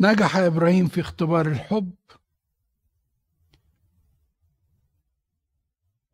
نجح 0.00 0.36
إبراهيم 0.36 0.88
في 0.88 1.00
اختبار 1.00 1.46
الحب. 1.46 1.94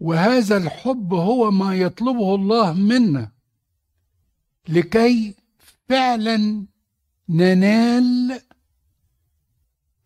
وهذا 0.01 0.57
الحب 0.57 1.14
هو 1.14 1.51
ما 1.51 1.75
يطلبه 1.75 2.35
الله 2.35 2.72
منا. 2.72 3.33
لكي 4.68 5.35
فعلا 5.88 6.66
ننال 7.29 8.42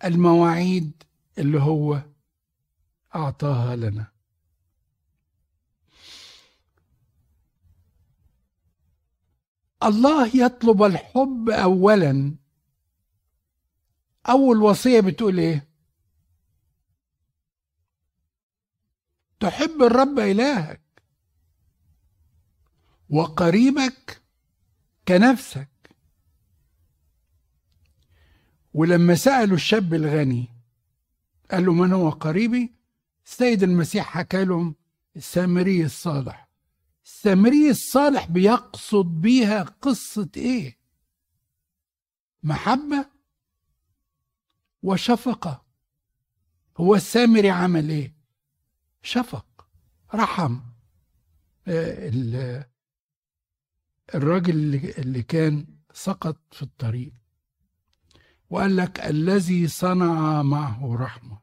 المواعيد 0.05 1.03
اللي 1.39 1.61
هو 1.61 2.03
أعطاها 3.15 3.77
لنا. 3.77 4.07
الله 9.83 10.37
يطلب 10.37 10.83
الحب 10.83 11.51
أولا. 11.51 12.40
أول 14.29 14.63
وصية 14.63 15.01
بتقول 15.01 15.39
إيه؟ 15.39 15.69
تحب 19.41 19.83
الرب 19.83 20.19
إلهك 20.19 20.81
وقريبك 23.11 24.23
كنفسك. 25.09 25.69
ولما 28.75 29.15
سألوا 29.15 29.57
الشاب 29.57 29.95
الغني 29.95 30.49
قال 31.51 31.65
له 31.67 31.73
من 31.73 31.93
هو 31.93 32.11
قريبي؟ 32.11 32.75
السيد 33.27 33.63
المسيح 33.63 34.07
حكى 34.07 34.45
لهم 34.45 34.75
السامري 35.17 35.85
الصالح. 35.85 36.49
السامري 37.05 37.71
الصالح 37.71 38.27
بيقصد 38.27 39.07
بيها 39.07 39.63
قصة 39.63 40.29
إيه؟ 40.37 40.79
محبة 42.43 43.07
وشفقة 44.83 45.65
هو 46.77 46.95
السامري 46.95 47.51
عمل 47.51 47.91
إيه؟ 47.91 48.15
شفق 49.03 49.69
رحم. 50.15 50.61
الراجل 54.15 54.75
اللي 54.99 55.23
كان 55.23 55.67
سقط 55.93 56.37
في 56.51 56.63
الطريق 56.63 57.13
وقال 58.51 58.77
لك 58.77 59.01
الذي 59.01 59.69
صنع 59.69 60.43
معه 60.43 60.97
رحمه. 60.97 61.41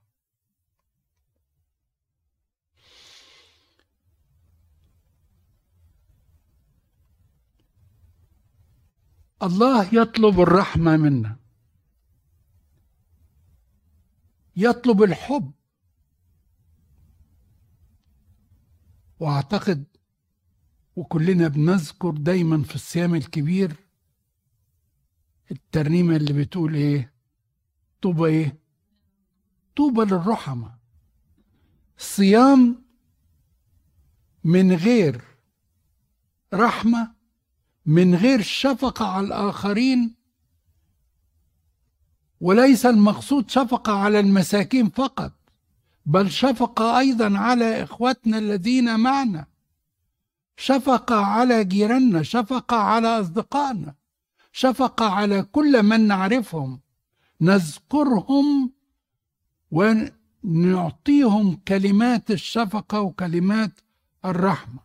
الله 9.43 9.95
يطلب 9.95 10.39
الرحمة 10.39 10.97
منا. 10.97 11.46
يطلب 14.57 15.03
الحب. 15.03 15.51
وأعتقد 19.19 19.85
وكلنا 20.95 21.47
بنذكر 21.47 22.11
دايما 22.11 22.63
في 22.63 22.75
الصيام 22.75 23.15
الكبير 23.15 23.75
الترنيمة 25.51 26.15
اللي 26.15 26.33
بتقول 26.33 26.75
إيه؟ 26.75 27.13
طوبى 28.01 28.25
إيه؟ 28.25 28.59
طوبى 29.75 30.01
للرحمة. 30.01 30.77
صيام 31.97 32.83
من 34.43 34.71
غير 34.71 35.21
رحمة 36.53 37.15
من 37.85 38.15
غير 38.15 38.41
شفقة 38.41 39.05
على 39.07 39.27
الآخرين 39.27 40.15
وليس 42.41 42.85
المقصود 42.85 43.49
شفقة 43.49 43.93
على 43.93 44.19
المساكين 44.19 44.89
فقط 44.89 45.31
بل 46.05 46.31
شفقة 46.31 46.99
أيضا 46.99 47.37
على 47.37 47.83
إخوتنا 47.83 48.37
الذين 48.37 48.99
معنا. 48.99 49.45
شفقة 50.57 51.15
على 51.15 51.63
جيراننا 51.63 52.23
شفقة 52.23 52.77
على 52.77 53.07
أصدقائنا 53.07 53.95
شفقة 54.51 55.09
على 55.09 55.43
كل 55.43 55.83
من 55.83 56.07
نعرفهم. 56.07 56.79
نذكرهم 57.41 58.71
ونعطيهم 59.71 61.55
كلمات 61.67 62.31
الشفقة 62.31 63.01
وكلمات 63.01 63.71
الرحمة. 64.25 64.79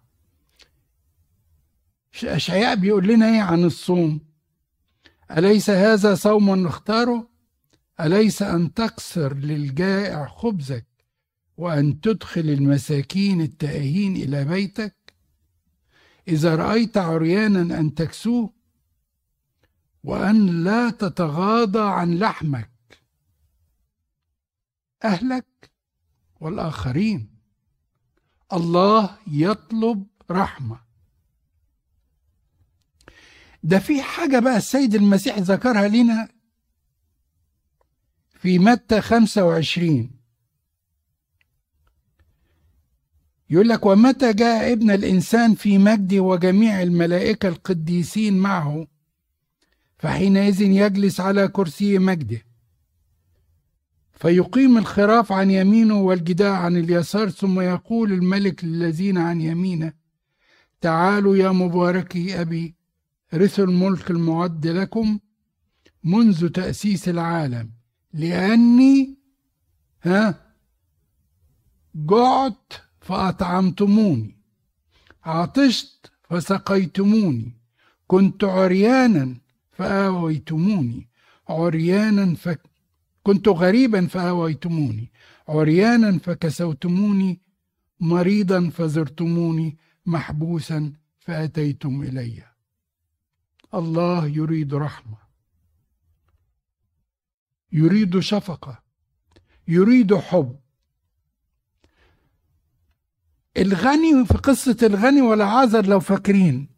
أشعياء 2.25 2.75
بيقول 2.75 3.07
لنا 3.07 3.27
إيه 3.27 3.41
عن 3.41 3.65
الصوم؟ 3.65 4.21
أليس 5.31 5.71
هذا 5.71 6.15
صوم 6.15 6.51
نختاره؟ 6.51 7.32
أليس 8.01 8.43
أن 8.43 8.75
تكسر 8.75 9.35
للجائع 9.35 10.27
خبزك 10.27 10.87
وأن 11.57 12.01
تدخل 12.01 12.41
المساكين 12.41 13.41
التائهين 13.41 14.17
إلى 14.17 14.45
بيتك؟ 14.45 14.97
إذا 16.29 16.55
رأيت 16.57 16.97
عريانا 16.97 17.79
أن 17.79 17.95
تكسوه 17.95 18.53
وأن 20.05 20.65
لا 20.65 20.91
تتغاضى 20.91 21.81
عن 21.91 22.15
لحمك 22.19 22.71
أهلك 25.05 25.71
والآخرين. 26.41 27.33
الله 28.53 29.19
يطلب 29.27 30.07
رحمة. 30.31 30.81
ده 33.63 33.79
في 33.79 34.03
حاجة 34.03 34.39
بقى 34.39 34.57
السيد 34.57 34.95
المسيح 34.95 35.39
ذكرها 35.39 35.89
لنا 35.89 36.29
في 38.43 38.59
متى 38.59 39.01
25 39.01 40.11
يقول 43.51 43.69
لك 43.69 43.87
ومتى 43.87 44.33
جاء 44.33 44.73
ابن 44.73 44.91
الإنسان 44.91 45.55
في 45.55 45.79
مجده 45.79 46.21
وجميع 46.21 46.83
الملائكة 46.83 47.49
القديسين 47.49 48.39
معه؟ 48.39 48.87
فحينئذ 49.99 50.61
يجلس 50.61 51.21
على 51.21 51.49
كرسي 51.49 51.99
مجده. 51.99 52.43
فيقيم 54.13 54.79
الخراف 54.79 55.33
عن 55.33 55.51
يمينه 55.51 56.01
والجداع 56.01 56.57
عن 56.57 56.77
اليسار 56.77 57.31
ثم 57.31 57.61
يقول 57.61 58.13
الملك 58.13 58.65
للذين 58.65 59.19
عن 59.19 59.41
يمينه 59.41 59.93
تعالوا 60.81 61.37
يا 61.37 61.51
مباركي 61.51 62.41
أبي 62.41 62.75
رثوا 63.35 63.65
الملك 63.65 64.11
المعد 64.11 64.67
لكم 64.67 65.19
منذ 66.05 66.49
تأسيس 66.49 67.09
العالم. 67.09 67.82
لأني 68.13 69.19
ها 70.03 70.35
جعت 71.95 72.73
فأطعمتموني. 73.01 74.37
عطشت 75.25 76.13
فسقيتموني. 76.31 77.53
كنت 78.07 78.45
عريانا 78.45 79.37
فآويتموني. 79.73 81.09
عريانا 81.49 82.35
ف... 82.35 82.49
كنت 83.23 83.49
غريبا 83.49 84.07
فآويتموني. 84.07 85.11
عريانا 85.49 86.19
فكسوتموني. 86.19 87.41
مريضا 88.01 88.71
فزرتموني. 88.71 89.77
محبوسا 90.07 90.93
فأتيتم 91.19 92.03
إلي. 92.03 92.43
الله 93.75 94.27
يريد 94.27 94.75
رحمة. 94.75 95.22
يريد 97.73 98.19
شفقة 98.21 98.83
يريد 99.69 100.15
حب. 100.15 100.59
الغني 103.57 104.25
في 104.27 104.35
قصة 104.35 104.77
الغني 104.83 105.21
والعازر 105.21 105.87
لو 105.87 106.01
فاكرين 106.01 106.69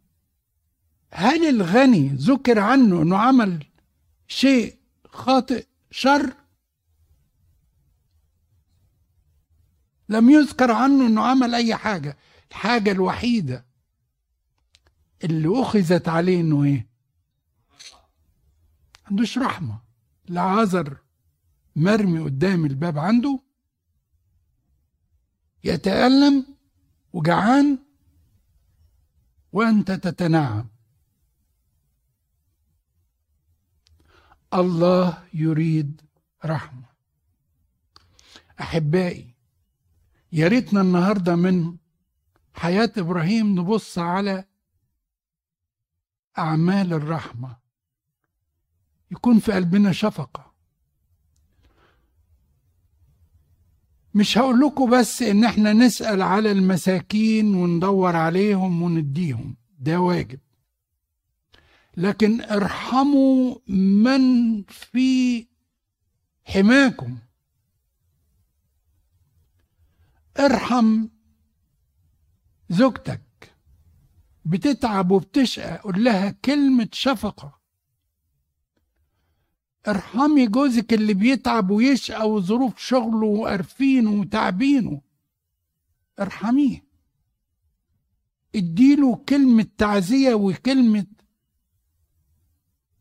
هل 1.11 1.49
الغني 1.49 2.07
ذكر 2.07 2.59
عنه 2.59 3.01
إنه 3.01 3.17
عمل 3.17 3.65
شيء 4.27 4.77
خاطئ 5.07 5.65
شر؟ 5.91 6.33
لم 10.09 10.29
يذكر 10.29 10.71
عنه 10.71 11.07
إنه 11.07 11.21
عمل 11.21 11.55
أي 11.55 11.75
حاجة. 11.75 12.17
الحاجة 12.51 12.91
الوحيدة 12.91 13.65
اللي 15.23 15.61
أخذت 15.61 16.07
عليه 16.07 16.41
إنه 16.41 16.63
إيه؟ 16.63 16.87
عندوش 19.05 19.37
رحمة. 19.37 19.84
العازر 20.29 20.97
مرمي 21.75 22.19
قدام 22.19 22.65
الباب 22.65 22.97
عنده 22.99 23.39
يتألم 25.63 26.45
وجعان 27.13 27.79
وأنت 29.51 29.91
تتنعم. 29.91 30.69
الله 34.53 35.23
يريد 35.33 36.01
رحمة. 36.45 36.85
أحبائي 38.59 39.35
يا 40.31 40.47
ريتنا 40.47 40.81
النهارده 40.81 41.35
من 41.35 41.77
حياة 42.53 42.91
إبراهيم 42.97 43.59
نبص 43.59 43.97
على 43.97 44.45
أعمال 46.37 46.93
الرحمة. 46.93 47.64
يكون 49.11 49.39
في 49.39 49.51
قلبنا 49.51 49.91
شفقة. 49.91 50.55
مش 54.13 54.37
هقول 54.37 54.59
لكم 54.59 54.89
بس 54.89 55.21
إن 55.21 55.43
إحنا 55.43 55.73
نسأل 55.73 56.21
على 56.21 56.51
المساكين 56.51 57.55
وندور 57.55 58.15
عليهم 58.15 58.81
ونديهم. 58.81 59.55
ده 59.79 59.99
واجب. 59.99 60.39
لكن 61.97 62.41
ارحموا 62.41 63.55
من 63.67 64.63
في 64.63 65.47
حماكم. 66.43 67.17
ارحم 70.39 71.07
زوجتك. 72.69 73.55
بتتعب 74.45 75.11
وبتشقى. 75.11 75.77
قول 75.77 76.03
لها 76.03 76.29
كلمة 76.31 76.89
شفقة. 76.91 77.64
ارحمي 79.87 80.47
جوزك 80.47 80.93
اللي 80.93 81.13
بيتعب 81.13 81.69
ويشقى 81.69 82.29
وظروف 82.29 82.79
شغله 82.79 83.27
وقرفينه 83.27 84.21
وتعبينه. 84.21 85.01
ارحميه. 86.19 86.85
اديله 88.55 89.15
كلمة 89.29 89.67
تعزية 89.77 90.33
وكلمة 90.33 91.05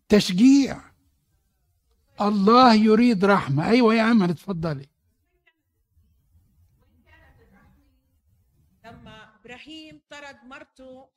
تشجيع. 0.08 0.80
الله 2.20 2.74
يريد 2.74 3.24
رحمة. 3.24 3.68
أيوة 3.68 3.94
يا 3.94 4.10
أمل 4.10 4.30
اتفضلي. 4.30 4.86
لما 8.84 9.34
إبراهيم 9.40 10.00
طرد 10.10 10.36
مرته 10.44 11.08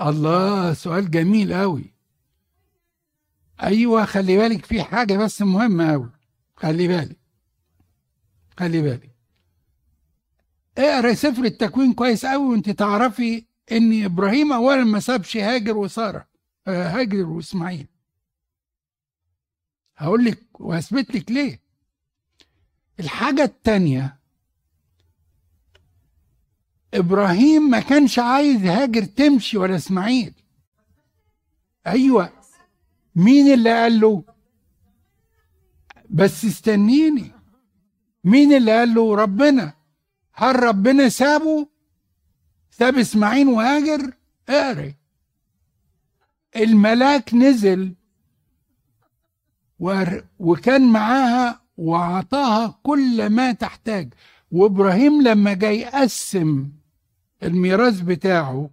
الله 0.00 0.74
سؤال 0.74 1.10
جميل 1.10 1.52
أوي. 1.52 1.94
أيوة 3.62 4.04
خلي 4.04 4.36
بالك 4.36 4.64
في 4.64 4.82
حاجة 4.82 5.16
بس 5.16 5.42
مهمة 5.42 5.94
أوي. 5.94 6.10
خلي 6.56 6.88
بالك. 6.88 7.16
خلي 8.58 8.82
بالك. 8.82 9.16
اقرأ 10.78 11.14
سفر 11.14 11.44
التكوين 11.44 11.92
كويس 11.94 12.24
أوي 12.24 12.46
وانت 12.48 12.70
تعرفي 12.70 13.46
إن 13.72 14.04
إبراهيم 14.04 14.52
اولا 14.52 14.84
ما 14.84 15.00
سابش 15.00 15.36
هاجر 15.36 15.76
وسارة 15.76 16.28
آه، 16.66 16.88
هاجر 16.88 17.26
وإسماعيل. 17.26 17.86
هقول 19.96 20.24
لك 20.24 20.60
وهثبت 20.60 21.14
لك 21.16 21.30
ليه. 21.30 21.60
الحاجة 23.00 23.42
التانية 23.44 24.15
إبراهيم 26.94 27.70
ما 27.70 27.80
كانش 27.80 28.18
عايز 28.18 28.64
هاجر 28.64 29.04
تمشي 29.04 29.58
ولا 29.58 29.76
إسماعيل. 29.76 30.34
أيوة. 31.86 32.32
مين 33.16 33.54
اللي 33.54 33.70
قال 33.82 34.00
له؟ 34.00 34.22
بس 36.10 36.44
استنيني. 36.44 37.32
مين 38.24 38.52
اللي 38.52 38.78
قال 38.78 38.94
له؟ 38.94 39.14
ربنا. 39.14 39.72
هل 40.32 40.62
ربنا 40.62 41.08
سابه؟ 41.08 41.68
ساب 42.70 42.98
إسماعيل 42.98 43.48
وهاجر؟ 43.48 44.12
اقري 44.48 44.94
الملاك 46.56 47.34
نزل 47.34 47.94
وكان 50.38 50.92
معاها 50.92 51.60
وعطاها 51.76 52.78
كل 52.82 53.30
ما 53.30 53.52
تحتاج. 53.52 54.14
وابراهيم 54.56 55.22
لما 55.22 55.52
جاي 55.52 55.80
يقسم 55.80 56.68
الميراث 57.42 58.00
بتاعه 58.00 58.70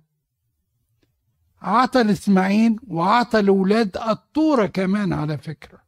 عطى 1.62 2.04
لإسماعيل 2.04 2.80
وعطى 2.88 3.42
لأولاد 3.42 3.98
الطورة 3.98 4.66
كمان 4.66 5.14
على 5.14 5.38
فكرة. 5.38 5.80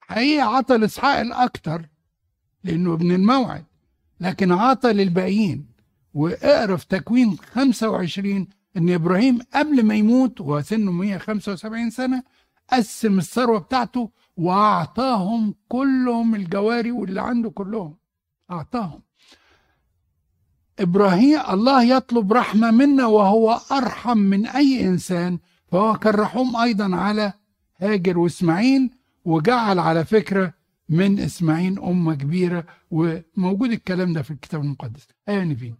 حقيقة 0.00 0.42
عطى 0.44 0.76
لإسحاق 0.76 1.18
الأكتر 1.18 1.88
لأنه 2.64 2.92
ابن 2.92 3.12
الموعد 3.12 3.64
لكن 4.20 4.52
عطى 4.52 4.92
للباقيين. 4.92 5.66
واقرا 6.14 6.76
في 6.76 6.88
تكوين 6.88 7.36
25 7.36 8.48
إن 8.76 8.90
إبراهيم 8.90 9.38
قبل 9.54 9.82
ما 9.82 9.94
يموت 9.94 10.40
وهو 10.40 10.62
سنه 10.62 10.92
175 10.92 11.90
سنة 11.90 12.22
قسم 12.72 13.18
الثروة 13.18 13.58
بتاعته 13.58 14.10
وأعطاهم 14.36 15.54
كلهم 15.68 16.34
الجواري 16.34 16.90
واللي 16.90 17.20
عنده 17.22 17.50
كلهم. 17.50 17.96
أعطاهم. 18.50 19.02
إبراهيم 20.78 21.40
الله 21.50 21.84
يطلب 21.96 22.32
رحمة 22.32 22.70
منا 22.70 23.06
وهو 23.06 23.60
أرحم 23.72 24.18
من 24.18 24.46
أي 24.46 24.86
إنسان 24.88 25.38
فهو 25.66 25.94
كان 25.98 26.14
رحوم 26.14 26.56
أيضا 26.56 26.96
على 26.96 27.32
هاجر 27.76 28.18
وإسماعيل 28.18 28.90
وجعل 29.24 29.78
على 29.78 30.04
فكرة 30.04 30.54
من 30.88 31.18
إسماعيل 31.18 31.78
أمة 31.78 32.14
كبيرة 32.14 32.66
وموجود 32.90 33.70
الكلام 33.72 34.12
ده 34.12 34.22
في 34.22 34.30
الكتاب 34.30 34.60
المقدس. 34.60 35.08
أيوه 35.28 35.44
نبيل. 35.44 35.74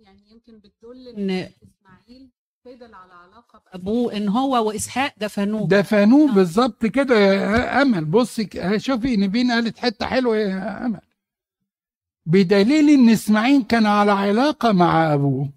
يعني 0.00 0.30
يمكن 0.30 0.58
بتدل 0.58 1.08
إن 1.08 1.48
فضل 2.64 2.94
على 2.94 3.12
علاقة 3.14 3.62
بأبوه. 3.72 4.16
إن 4.16 4.28
هو 4.28 4.68
وإسحاق 4.68 5.14
دفنوه. 5.18 5.68
دفنوه 5.68 6.32
بالظبط 6.34 6.86
كده 6.86 7.14
يا 7.18 7.82
أمل. 7.82 8.04
بصي 8.04 8.48
شوفي 8.76 9.16
نبين 9.16 9.50
قالت 9.52 9.78
حتة 9.78 10.06
حلوة 10.06 10.36
يا 10.36 10.86
أمل. 10.86 11.00
بدليل 12.26 12.90
إن 12.90 13.08
إسماعيل 13.10 13.62
كان 13.62 13.86
على 13.86 14.12
علاقة 14.12 14.72
مع 14.72 15.14
أبوه. 15.14 15.52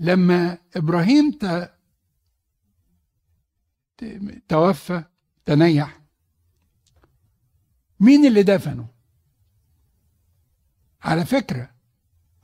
لما 0.00 0.58
إبراهيم 0.76 1.30
ت... 1.30 1.70
ت- 3.96 4.42
توفى 4.48 5.04
تنيح. 5.46 6.00
مين 8.00 8.26
اللي 8.26 8.42
دفنه؟ 8.42 8.86
على 11.02 11.24
فكرة 11.26 11.70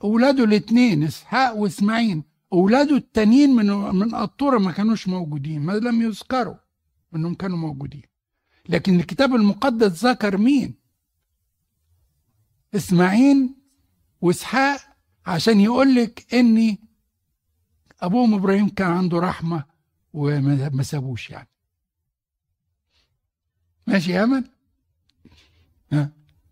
أولاده 0.03 0.43
الاثنين 0.43 1.03
إسحاق 1.03 1.55
وإسماعيل. 1.55 2.23
أولاده 2.53 2.95
التانيين 2.95 3.49
من 3.49 3.65
من 3.95 4.15
قطوره 4.15 4.57
ما 4.57 4.71
كانوش 4.71 5.07
موجودين 5.07 5.61
ما 5.61 5.71
لم 5.71 6.01
يذكروا 6.01 6.55
إنهم 7.15 7.35
كانوا 7.35 7.57
موجودين. 7.57 8.03
لكن 8.69 8.99
الكتاب 8.99 9.35
المقدس 9.35 10.05
ذكر 10.05 10.37
مين؟ 10.37 10.75
إسماعيل 12.75 13.55
وإسحاق 14.21 14.81
عشان 15.25 15.59
يقول 15.59 15.95
لك 15.95 16.33
إن 16.33 16.77
أبوهم 18.01 18.33
إبراهيم 18.33 18.69
كان 18.69 18.91
عنده 18.91 19.19
رحمة 19.19 19.65
وما 20.13 20.69
ما 20.69 20.83
سابوش 20.83 21.29
يعني. 21.29 21.49
ماشي 23.87 24.11
يا 24.11 24.23
أمل؟ 24.23 24.49
ها؟ 25.91 26.11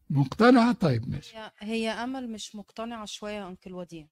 مقتنعة؟ 0.10 0.72
طيب 0.72 1.10
ماشي. 1.10 1.36
هي 1.60 1.90
أمل 1.90 2.32
مش 2.32 2.56
مقتنعة 2.56 3.06
شوية 3.06 3.48
أنكل 3.48 3.74
وديع. 3.74 4.08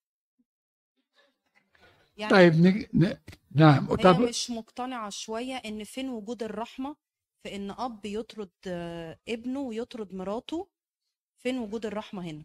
يعني 2.18 2.32
طيب 2.32 2.54
نج... 2.54 2.86
ن... 2.94 3.18
نعم 3.52 3.88
هي 3.90 3.96
طب 3.98 4.20
مش 4.20 4.52
مقتنعة 4.52 5.10
شوية 5.10 5.56
إن 5.56 5.84
فين 5.84 6.10
وجود 6.10 6.44
الرحمة 6.44 6.96
في 7.44 7.56
إن 7.56 7.72
أب 7.72 8.06
يطرد 8.06 8.50
آه، 8.68 9.20
ابنه 9.30 9.60
ويطرد 9.60 10.14
مراته 10.14 10.68
فين 11.38 11.60
وجود 11.60 11.86
الرحمة 11.86 12.24
هنا؟ 12.24 12.44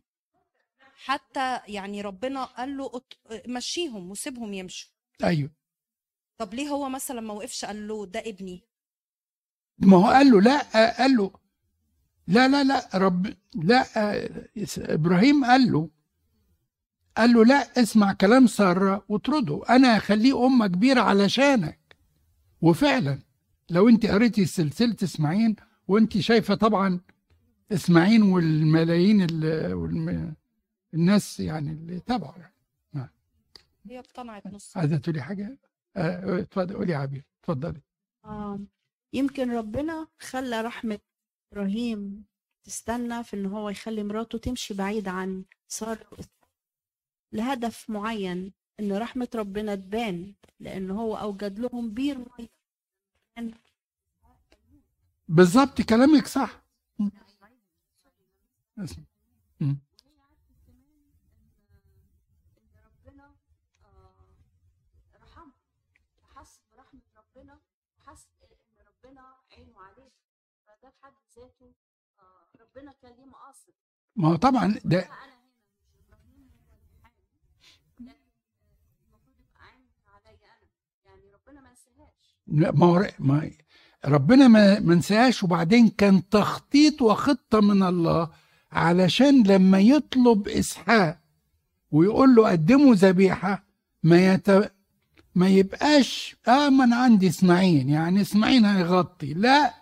حتى 1.04 1.60
يعني 1.68 2.00
ربنا 2.00 2.44
قال 2.44 2.76
له 2.76 2.88
أط- 2.88 3.48
مشيهم 3.48 4.10
وسيبهم 4.10 4.54
يمشوا. 4.54 4.90
أيوه. 5.24 5.50
طب 6.38 6.54
ليه 6.54 6.68
هو 6.68 6.88
مثلا 6.88 7.20
ما 7.20 7.32
وقفش 7.34 7.64
قال 7.64 7.88
له 7.88 8.06
ده 8.06 8.20
ابني؟ 8.20 8.62
ما 9.78 9.96
هو 9.96 10.06
قال 10.06 10.30
له 10.30 10.40
لا 10.40 10.90
قال 10.98 11.16
له 11.16 11.30
لا 12.28 12.48
لا 12.48 12.64
لا 12.64 12.90
رب 12.94 13.34
لا 13.54 13.84
إبراهيم 14.78 15.44
قال 15.44 15.72
له 15.72 15.90
قال 17.16 17.32
له 17.32 17.44
لا 17.44 17.82
اسمع 17.82 18.12
كلام 18.12 18.46
سارة 18.46 19.04
واطرده. 19.08 19.62
أنا 19.70 19.98
هخليه 19.98 20.46
أمة 20.46 20.66
كبيرة 20.66 21.00
علشانك. 21.00 21.96
وفعلا 22.60 23.18
لو 23.70 23.88
أنت 23.88 24.06
قريتي 24.06 24.44
سلسلة 24.46 24.96
إسماعيل 25.02 25.56
وأنت 25.88 26.18
شايفة 26.18 26.54
طبعا 26.54 27.00
إسماعيل 27.72 28.22
والملايين 28.22 29.22
ال- 29.30 29.74
والم... 29.74 30.34
الناس 30.94 31.40
يعني 31.40 31.70
اللي 31.72 32.00
تبعه 32.00 32.34
يعني. 32.38 32.52
هي 33.90 33.98
اقتنعت 33.98 34.46
نص 34.46 34.76
عايزة 34.76 34.96
تقولي 34.96 35.22
حاجة؟ 35.22 35.58
آه، 35.96 36.40
اتفضل 36.40 36.74
قولي 36.76 36.92
يا 36.92 36.98
عبير 36.98 37.24
اتفضلي. 37.40 37.80
آم، 38.24 38.66
يمكن 39.12 39.50
ربنا 39.50 40.06
خلى 40.18 40.60
رحمة 40.60 40.98
إبراهيم 41.52 42.24
تستنى 42.64 43.24
في 43.24 43.36
إن 43.36 43.46
هو 43.46 43.68
يخلي 43.68 44.04
مراته 44.04 44.38
تمشي 44.38 44.74
بعيد 44.74 45.08
عن 45.08 45.44
سارة 45.68 46.06
لهدف 47.32 47.90
معين 47.90 48.52
إن 48.80 48.92
رحمة 48.96 49.28
ربنا 49.34 49.74
تبان 49.74 50.34
لأن 50.60 50.90
هو 50.90 51.16
أوجد 51.16 51.58
لهم 51.58 51.94
بير 51.94 52.24
كان 53.36 53.54
بالظبط 55.28 55.80
كلامك 55.82 56.26
صح 56.26 56.62
م. 56.98 57.08
م. 59.60 59.74
ربنا 72.60 72.92
كان 72.92 73.12
ليه 73.12 73.24
مقاصد 73.26 73.72
ما 74.16 74.28
هو 74.28 74.36
طبعا 74.36 74.74
ده 74.84 74.98
أنا 74.98 75.14
هنا 75.24 75.36
مش 75.84 75.94
إبراهيم 75.98 76.50
هو 76.70 76.74
اللي 76.76 76.92
حامل 77.02 77.24
لكن 77.98 78.08
آه، 78.08 78.16
المفروض 79.08 79.38
يبقى 79.40 79.64
عين 79.66 79.88
عليا 80.06 80.46
أنا 80.56 80.68
يعني 81.04 81.30
ربنا 81.32 81.60
ما 81.60 81.72
نساهاش 81.72 81.96
لا، 81.98 82.10
ما 82.46 82.86
هو 82.86 83.06
ما 83.18 83.50
ربنا 84.04 84.48
ما 84.48 84.94
نساهاش. 84.94 85.42
وبعدين 85.42 85.88
كان 85.88 86.28
تخطيط 86.28 87.02
وخطة 87.02 87.60
من 87.60 87.82
الله 87.82 88.30
علشان 88.72 89.42
لما 89.46 89.80
يطلب 89.80 90.48
إسحاق 90.48 91.18
ويقول 91.90 92.34
له 92.34 92.50
قدموا 92.50 92.94
ذبيحة 92.94 93.64
ما 94.02 94.34
يت... 94.34 94.72
ما 95.34 95.48
يبقاش 95.48 96.36
آه 96.48 96.68
ما 96.68 96.84
أنا 96.84 96.96
عندي 96.96 97.28
إسماعيل 97.28 97.88
يعني 97.88 98.20
إسماعيل 98.20 98.64
هيغطي. 98.64 99.34
لا 99.34 99.74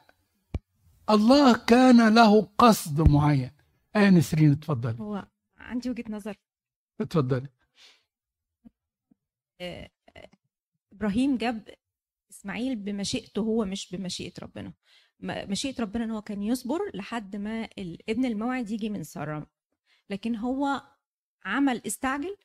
الله 1.10 1.56
كان 1.56 2.14
له 2.14 2.48
قصد 2.58 3.08
معين. 3.08 3.50
آية 3.96 4.10
نسرين 4.10 4.52
اتفضلي. 4.52 5.00
هو 5.00 5.26
عندي 5.58 5.90
وجهة 5.90 6.04
نظر. 6.08 6.36
اتفضلي. 7.00 7.48
آه، 9.60 9.90
آه، 10.16 10.28
إبراهيم 10.92 11.36
جاب 11.36 11.68
إسماعيل 12.40 12.76
بمشيئته 12.76 13.42
هو 13.42 13.64
مش 13.64 13.96
بمشيئة 13.96 14.32
ربنا. 14.42 14.72
مشيئة 15.22 15.82
ربنا 15.82 16.04
إن 16.04 16.10
هو 16.10 16.22
كان 16.22 16.42
يصبر 16.42 16.80
لحد 16.94 17.36
ما 17.36 17.68
ابن 18.08 18.24
الموعد 18.24 18.70
يجي 18.70 18.90
من 18.90 19.02
سارة. 19.04 19.46
لكن 20.10 20.36
هو 20.36 20.82
عمل 21.44 21.82
استعجل 21.86 22.36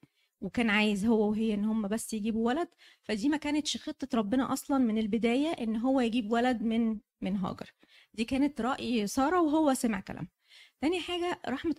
وكان 0.42 0.70
عايز 0.70 1.06
هو 1.06 1.30
وهي 1.30 1.54
إن 1.54 1.66
هم 1.66 1.88
بس 1.88 2.14
يجيبوا 2.14 2.48
ولد. 2.48 2.68
فدي 3.04 3.30
ما 3.30 3.38
كانتش 3.38 3.78
خطة 3.78 4.18
ربنا 4.18 4.54
أصلا 4.54 4.78
من 4.78 4.98
البداية 4.98 5.48
إن 5.50 5.76
هو 5.76 6.02
يجيب 6.02 6.32
ولد 6.32 6.62
من 6.62 6.98
من 7.22 7.38
هاجر. 7.38 7.74
دي 8.14 8.24
كانت 8.26 8.62
رأي 8.62 9.08
سارة 9.08 9.42
وهو 9.42 9.74
سمع 9.74 10.00
كلام. 10.00 10.28
تاني 10.82 11.00
حاجة 11.00 11.42
رحمة 11.48 11.76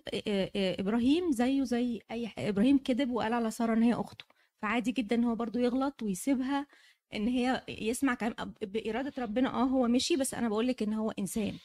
إبراهيم 0.57 1.33
زيه 1.33 1.63
زي 1.65 2.01
أي 2.11 2.31
إبراهيم 2.39 2.79
كذب 2.79 3.11
وقال 3.11 3.33
على 3.33 3.51
سارة 3.51 3.75
إن 3.75 3.83
هي 3.83 3.95
أخته. 3.95 4.25
فعادي 4.63 4.93
جدا 4.93 5.17
إن 5.17 5.25
هو 5.25 5.35
برضو 5.35 5.59
يغلط 5.59 6.03
ويسيبها. 6.03 6.67
إن 7.15 7.29
هي 7.29 7.63
يسمع 7.69 8.15
كلام 8.15 8.55
باراده 8.63 9.13
ربنا 9.23 9.49
آه 9.49 9.65
هو 9.65 9.89
مشي 9.89 10.17
بس 10.17 10.35
أنا 10.35 10.49
بقول 10.49 10.67
لك 10.67 10.83
إن 10.83 10.93
هو 10.95 11.11
إنسان. 11.11 11.59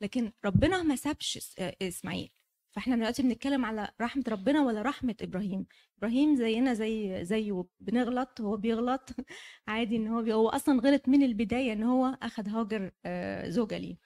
لكن 0.00 0.32
ربنا 0.44 0.82
ما 0.82 0.96
سابش 0.96 1.54
آه، 1.58 1.76
إسماعيل. 1.82 2.30
فإحنا 2.70 2.96
دلوقتي 2.96 3.22
بنتكلم 3.22 3.64
على 3.64 3.88
رحمة 4.00 4.24
ربنا 4.28 4.62
ولا 4.62 4.82
رحمة 4.82 5.14
إبراهيم. 5.22 5.66
إبراهيم 5.98 6.36
زينا 6.36 6.74
زي 6.74 7.24
زيه 7.24 7.64
بنغلط 7.80 8.40
هو 8.40 8.56
بيغلط. 8.56 9.10
عادي 9.68 9.96
إن 9.96 10.08
هو 10.08 10.22
بي... 10.22 10.32
هو 10.32 10.48
أصلا 10.48 10.80
غلط 10.80 11.08
من 11.08 11.22
البداية 11.22 11.72
إن 11.72 11.82
هو 11.82 12.18
أخذ 12.22 12.48
هاجر 12.48 12.90
آه، 13.06 13.48
زوجة 13.48 13.78
ليه. 13.78 13.96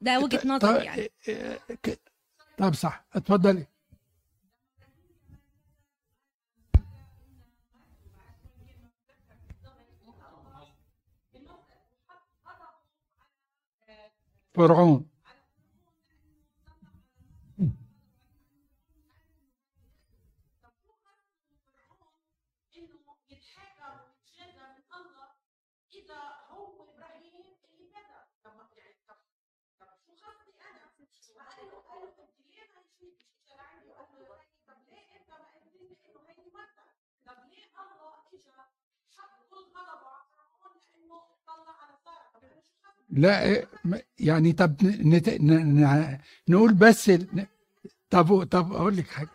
ده 0.00 0.20
وجهة 0.20 0.40
نظر 0.44 0.82
يعني. 0.82 1.08
ك- 1.82 2.00
طب 2.58 2.74
صح. 2.74 3.06
اتفضلي. 3.14 3.66
مرتك؟ 14.58 15.04
طب 37.26 37.38
ليه 37.50 37.66
الله 37.82 38.14
اجى 38.32 38.50
حط 39.16 39.48
كل 39.50 39.64
غضبه 39.76 40.08
على 40.08 40.24
فرعون 40.32 40.82
لأنه 40.86 41.20
طلع 41.46 41.72
على 41.82 41.96
ساره 42.04 42.30
طب 42.34 42.44
أنا 42.44 42.60
شو 42.60 42.74
خصني؟ 42.82 42.97
لا 43.10 43.42
إيه، 43.44 43.68
يعني 44.18 44.52
طب 44.52 44.76
نت... 44.84 45.28
ن... 45.28 46.18
نقول 46.48 46.74
بس 46.74 47.10
طب 48.10 48.44
طب 48.44 48.72
أقول 48.72 48.96
لك 48.96 49.06
حاجة. 49.08 49.28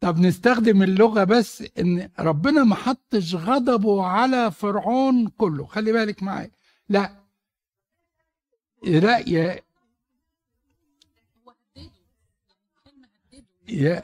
طب 0.00 0.18
نستخدم 0.18 0.82
اللغة 0.82 1.24
بس 1.24 1.64
إن 1.78 2.10
ربنا 2.20 2.64
ما 2.64 2.74
حطش 2.74 3.34
غضبه 3.34 4.06
على 4.06 4.50
فرعون 4.52 5.28
كله. 5.28 5.66
خلي 5.66 5.92
بالك 5.92 6.22
معايا. 6.22 6.50
لا. 6.88 7.20
لا 8.84 9.18
يا 9.28 9.60
يا 13.68 14.02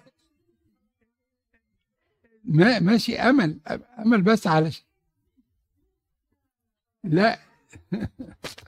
ما 2.45 2.79
ماشي 2.81 3.17
أمل 3.19 3.61
أمل 3.99 4.23
بس 4.23 4.47
علشان. 4.47 4.85
لا. 7.05 7.39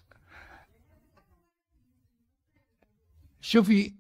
شوفي 3.49 3.95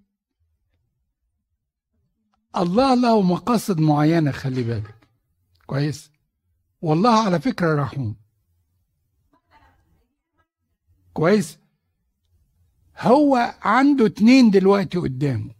الله 2.56 2.94
له 2.94 3.22
مقاصد 3.22 3.80
معينة 3.80 4.30
خلي 4.30 4.62
بالك. 4.62 5.08
كويس؟ 5.66 6.10
والله 6.80 7.24
على 7.24 7.40
فكرة 7.40 7.82
رحوم. 7.82 8.16
كويس؟ 11.12 11.58
هو 12.98 13.54
عنده 13.62 14.06
اتنين 14.06 14.50
دلوقتي 14.50 14.98
قدامه. 14.98 15.54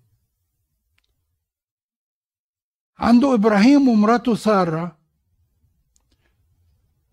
عنده 2.98 3.35
إبراهيم 3.35 3.88
ومراته 3.88 4.35
سارة 4.35 4.98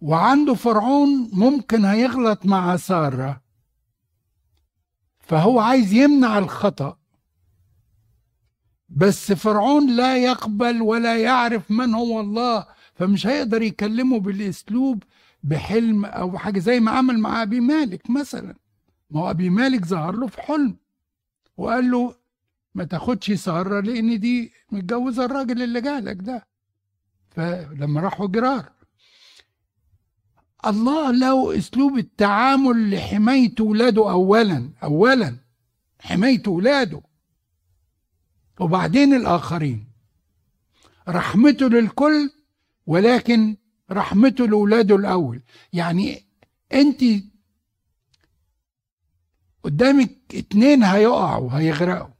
وعنده 0.01 0.53
فرعون 0.53 1.29
ممكن 1.33 1.85
هيغلط 1.85 2.45
مع 2.45 2.77
سارة 2.77 3.44
فهو 5.25 5.59
عايز 5.59 5.93
يمنع 5.93 6.37
الخطأ. 6.37 6.97
بس 8.89 9.31
فرعون 9.31 9.95
لا 9.95 10.17
يقبل 10.17 10.81
ولا 10.81 11.17
يعرف 11.17 11.71
من 11.71 11.93
هو 11.93 12.19
الله 12.19 12.65
فمش 12.93 13.27
هيقدر 13.27 13.61
يكلمه 13.61 14.19
بالأسلوب 14.19 15.03
بحلم 15.43 16.05
أو 16.05 16.37
حاجة 16.37 16.59
زي 16.59 16.79
ما 16.79 16.91
عمل 16.91 17.19
مع 17.19 17.41
أبي 17.41 17.59
مالك 17.59 18.09
مثلا. 18.09 18.55
ما 19.09 19.19
هو 19.21 19.29
أبي 19.29 19.49
مالك 19.49 19.85
ظهر 19.85 20.15
له 20.15 20.27
في 20.27 20.41
حلم 20.41 20.77
وقال 21.57 21.91
له 21.91 22.15
ما 22.75 22.83
تاخدش 22.83 23.31
ساره 23.31 23.79
لأن 23.79 24.19
دي 24.19 24.51
متجوزة 24.71 25.25
الراجل 25.25 25.61
اللي 25.61 25.81
جالك 25.81 26.17
ده. 26.21 26.47
فلما 27.29 28.01
راحوا 28.01 28.27
جرار 28.27 28.71
الله 30.67 31.11
له 31.11 31.57
أسلوب 31.57 31.97
التعامل 31.97 32.95
لحماية 32.95 33.55
ولاده 33.59 34.11
اولا 34.11 34.69
اولا 34.83 35.37
حماية 35.99 36.43
ولاده. 36.47 37.01
وبعدين 38.59 39.13
الآخرين. 39.13 39.87
رحمته 41.09 41.67
للكل 41.69 42.31
ولكن 42.87 43.55
رحمته 43.91 44.47
لاولاده 44.47 44.95
الأول. 44.95 45.41
يعني 45.73 46.23
أنت 46.73 47.03
قدامك 49.63 50.11
اتنين 50.33 50.83
هيقعوا 50.83 51.51
هيغرقوا. 51.51 52.13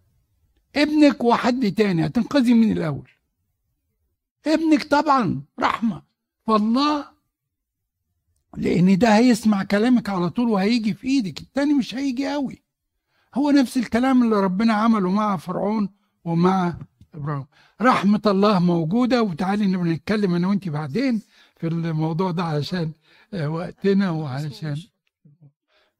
ابنك 0.75 1.23
وحد 1.23 1.71
تاني 1.71 2.05
هتنقذي 2.05 2.53
من 2.53 2.71
الأول. 2.71 3.10
ابنك 4.47 4.84
طبعا 4.84 5.41
رحمة. 5.59 6.03
فالله 6.47 7.14
لأن 8.58 8.97
ده 8.97 9.18
هيسمع 9.18 9.64
كلامك 9.64 10.10
على 10.10 10.30
طول 10.30 10.49
وهيجي 10.49 10.93
في 10.93 11.08
إيدك 11.08 11.41
التاني 11.41 11.74
مش 11.74 11.95
هيجي 11.95 12.30
قوي. 12.32 12.64
هو 13.36 13.51
نفس 13.51 13.78
الكلام 13.78 14.24
اللي 14.24 14.36
ربنا 14.39 14.74
عمله 14.74 15.12
مع 15.12 15.38
فرعون 15.38 15.89
ومع 16.26 16.78
إبراهيم. 17.14 17.45
رحمة 17.82 18.22
الله 18.26 18.60
موجودة 18.60 19.24
وتعالي 19.24 19.68
نبقى 19.68 19.86
نتكلم 19.88 20.36
أنا 20.36 20.47
وانت 20.47 20.70
بعدين 20.70 21.22
في 21.58 21.68
الموضوع 21.68 22.32
ده 22.32 22.43
علشان 22.43 22.91
آه، 23.34 23.49
وقتنا 23.49 24.10
وعلشان. 24.12 24.78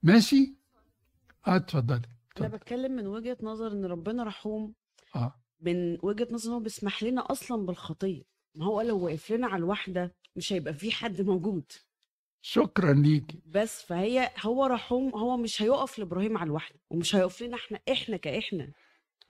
ماشي؟ 0.03 0.56
آه 1.47 1.56
اتفضلي. 1.56 2.01
أنا. 2.39 2.47
بتكلم 2.47 2.91
من 2.91 3.08
وجهة 3.08 3.38
نظر 3.43 3.72
إن 3.72 3.86
ربنا 3.86 4.24
رحوم. 4.24 4.74
آه. 5.16 5.36
من 5.62 5.97
وجهة 6.03 6.28
نظر 6.32 6.49
إن 6.49 6.53
هو 6.53 6.60
بيسمح 6.60 7.03
لنا 7.03 7.32
أصلا 7.32 7.66
بالخطية. 7.66 8.24
ما 8.56 8.66
هو 8.66 8.82
لو 8.82 9.06
وقف 9.06 9.32
لنا 9.32 9.47
على 9.47 9.58
الواحدة 9.58 10.16
مش 10.36 10.53
هيبقى 10.53 10.74
في 10.74 10.91
حد 10.91 11.22
موجود. 11.22 11.64
شكرا 12.48 12.93
ليكي 12.93 13.39
بس 13.46 13.82
فهي 13.82 14.30
هو 14.41 14.66
رحوم 14.66 15.10
هو 15.10 15.38
مش 15.38 15.62
هيقف 15.62 16.00
لإبراهيم 16.00 16.38
على 16.38 16.48
الواحدة 16.48 16.80
ومش 16.89 17.16
هيقف 17.16 17.41
لنا 17.41 17.56
إحنا 17.58 17.80
إحنا 17.91 18.18
كإحنا. 18.18 18.72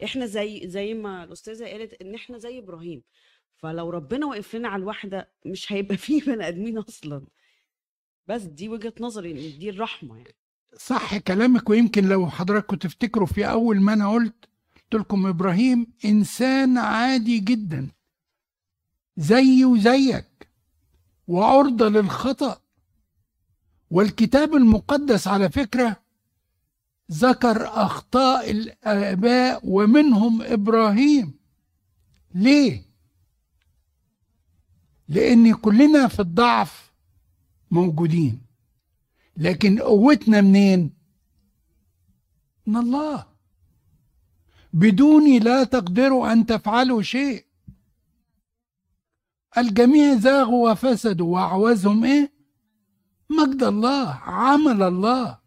إحنا 0.04 0.26
زي 0.26 0.62
زي 0.70 0.94
ما 0.94 1.24
الأستاذة 1.24 1.66
قالت 1.66 2.02
إن 2.02 2.16
إحنا 2.16 2.38
زي 2.38 2.60
إبراهيم. 2.60 3.04
فلو 3.58 3.90
ربنا 3.90 4.26
وقف 4.26 4.56
لنا 4.56 4.68
على 4.68 4.82
الواحدة 4.82 5.30
مش 5.46 5.72
هيبقى 5.74 5.98
في 6.06 6.20
بني 6.20 6.48
آدمين 6.48 6.78
أصلا. 6.78 7.26
بس 8.28 8.42
دي 8.42 8.70
وجهة 8.70 8.94
نظري 9.00 9.32
إن 9.32 9.60
دي 9.60 9.70
الرحمة 9.70 10.18
يعني. 10.18 10.36
صح 10.78 11.18
كلامك 11.18 11.70
ويمكن 11.70 12.10
لو 12.10 12.30
حضراتكم 12.30 12.76
تفتكروا 12.78 13.28
في 13.28 13.46
أول 13.50 13.82
ما 13.82 13.94
أنا 13.94 14.12
قلت 14.12 14.46
قلت 14.76 15.02
لكم 15.02 15.26
إبراهيم 15.28 15.88
إنسان 16.06 16.78
عادي 16.78 17.40
جدا. 17.40 17.88
زي 19.18 19.66
وزيك. 19.66 20.26
وعرضة 21.28 21.90
للخطأ. 21.90 22.65
والكتاب 23.92 24.56
المقدس 24.56 25.28
على 25.28 25.50
فكرة 25.50 26.02
ذكر 27.12 27.68
أخطاء 27.68 28.52
الآباء 28.52 29.62
ومنهم 29.64 30.42
إبراهيم 30.42 31.34
ليه؟ 32.36 32.86
لأن 35.08 35.54
كلنا 35.54 36.08
في 36.08 36.20
الضعف 36.20 36.92
موجودين 37.72 38.42
لكن 39.38 39.80
قوتنا 39.80 40.42
منين؟ 40.42 40.94
من 42.68 42.78
الله 42.78 43.26
بدوني 44.74 45.40
لا 45.40 45.64
تقدروا 45.64 46.32
أن 46.34 46.46
تفعلوا 46.46 47.02
شيء 47.02 47.46
الجميع 49.58 50.16
زاغوا 50.16 50.72
وفسدوا 50.72 51.34
وأعوزهم 51.34 52.04
إيه؟ 52.06 52.35
مجد 53.30 53.64
الله 53.64 54.10
عمل 54.10 54.84
الله. 54.84 55.38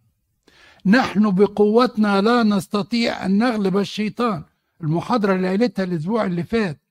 نحن 0.87 1.31
بقوتنا 1.31 2.21
لا 2.21 2.43
نستطيع 2.43 3.27
أن 3.27 3.39
نغلب 3.39 3.77
الشيطان. 3.77 4.45
المحاضرة 4.81 5.35
اللي 5.35 5.49
قالتها 5.49 5.85
الأسبوع 5.85 6.25
اللي 6.25 6.43
فات 6.43 6.83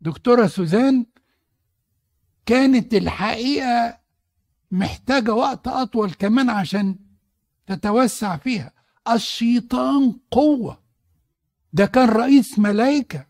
دكتورة 0.00 0.46
سوزان 0.46 1.06
كانت 2.46 2.94
الحقيقة 2.94 3.98
محتاجة 4.70 5.34
وقت 5.34 5.68
أطول 5.68 6.10
كمان 6.10 6.50
عشان 6.50 6.96
تتوسع 7.66 8.36
فيها. 8.36 8.72
الشيطان 9.10 10.16
قوة. 10.30 10.78
ده 11.72 11.86
كان 11.86 12.08
رئيس 12.08 12.58
ملائكة. 12.58 13.26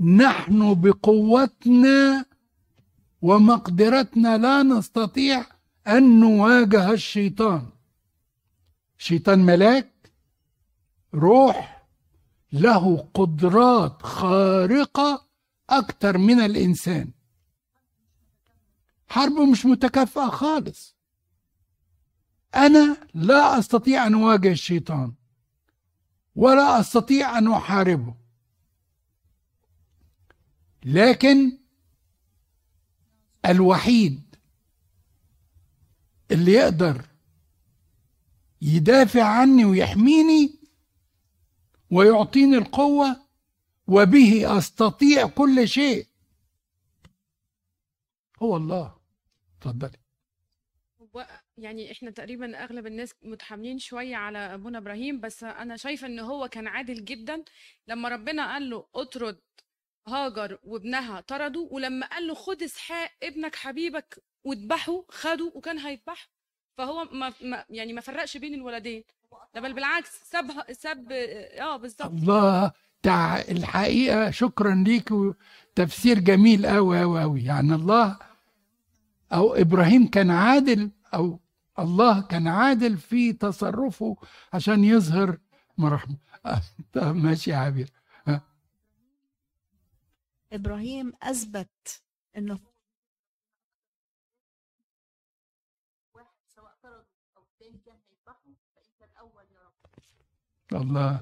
نحن 0.00 0.74
بقوتنا 0.74 2.24
ومقدرتنا 3.22 4.38
لا 4.38 4.62
نستطيع 4.62 5.46
أن 5.86 6.20
نواجه 6.20 6.92
الشيطان. 6.92 7.70
شيطان 8.98 9.38
ملاك 9.38 10.12
روح 11.14 11.86
له 12.52 13.08
قدرات 13.14 14.02
خارقة 14.02 15.28
أكتر 15.70 16.18
من 16.18 16.40
الإنسان. 16.40 17.12
حرب 19.08 19.32
مش 19.32 19.66
متكافئة 19.66 20.28
خالص. 20.28 20.96
أنا 22.54 22.96
لا 23.14 23.58
أستطيع 23.58 24.06
أن 24.06 24.14
أواجه 24.14 24.52
الشيطان 24.52 25.14
ولا 26.36 26.80
أستطيع 26.80 27.38
أن 27.38 27.52
أحاربه. 27.52 28.14
لكن 30.84 31.58
الوحيد 33.46 34.22
اللي 36.34 36.52
يقدر 36.52 37.04
يدافع 38.62 39.24
عني 39.24 39.64
ويحميني 39.64 40.60
ويعطيني 41.90 42.58
القوة 42.58 43.16
وبه 43.86 44.58
أستطيع 44.58 45.26
كل 45.26 45.68
شيء. 45.68 46.06
هو 48.42 48.56
الله. 48.56 48.94
اتفضلي. 49.58 49.98
يعني 51.58 51.92
إحنا 51.92 52.10
تقريبا 52.10 52.64
أغلب 52.64 52.86
الناس 52.86 53.14
متحاملين 53.22 53.78
شوية 53.78 54.16
على 54.16 54.38
أبونا 54.38 54.78
إبراهيم 54.78 55.20
بس 55.20 55.44
أنا 55.44 55.76
شايفة 55.76 56.06
إن 56.06 56.18
هو 56.18 56.48
كان 56.48 56.66
عادل 56.66 57.04
جدا 57.04 57.44
لما 57.88 58.08
ربنا 58.08 58.52
قال 58.52 58.70
له 58.70 58.86
اطرد 58.94 59.40
هاجر 60.08 60.58
وابنها 60.64 61.20
طردوا 61.20 61.68
ولما 61.70 62.06
قال 62.06 62.26
له 62.26 62.34
خد 62.34 62.62
إسحاق 62.62 63.10
ابنك 63.22 63.56
حبيبك 63.56 64.22
واذبحه 64.44 65.04
خده 65.08 65.52
وكان 65.54 65.78
هيذبحه 65.78 66.28
فهو 66.78 67.04
ما 67.04 67.32
ما 67.42 67.64
يعني 67.70 67.92
ما 67.92 68.00
فرقش 68.00 68.36
بين 68.36 68.54
الولدين. 68.54 69.04
ده 69.54 69.60
بل 69.60 69.72
بالعكس 69.72 70.10
ساب 70.30 70.72
ساب 70.72 71.12
آه 71.12 71.76
بالظبط. 71.76 72.10
الله 72.10 72.72
تع... 73.02 73.40
الحقيقة 73.40 74.30
شكرا 74.30 74.74
ليك 74.74 75.10
تفسير 75.74 76.18
جميل 76.18 76.66
أوي 76.66 77.02
أوي 77.02 77.22
أوي. 77.22 77.44
يعني 77.44 77.74
الله 77.74 78.18
أو 79.32 79.54
إبراهيم 79.54 80.06
كان 80.10 80.30
عادل 80.30 80.90
أو 81.14 81.40
الله 81.78 82.20
كان 82.22 82.48
عادل 82.48 82.96
في 82.98 83.32
تصرفه 83.32 84.16
عشان 84.52 84.84
يظهر 84.84 85.38
مرحمة. 85.78 86.16
طب 86.92 87.16
ماشي 87.16 87.50
يا 87.50 87.56
عبير. 87.56 87.90
إبراهيم 90.52 91.12
أثبت 91.22 92.02
إنه 92.36 92.60
واحد 96.14 96.34
سواء 96.56 96.76
طرد 96.82 97.06
أو 97.36 97.42
الثاني 97.42 97.78
كان 97.86 97.98
هيذبحه 98.10 98.54
فانت 98.74 99.02
الأول 99.10 99.44
يا 99.52 99.60
رب 99.66 99.74
الله. 100.72 101.20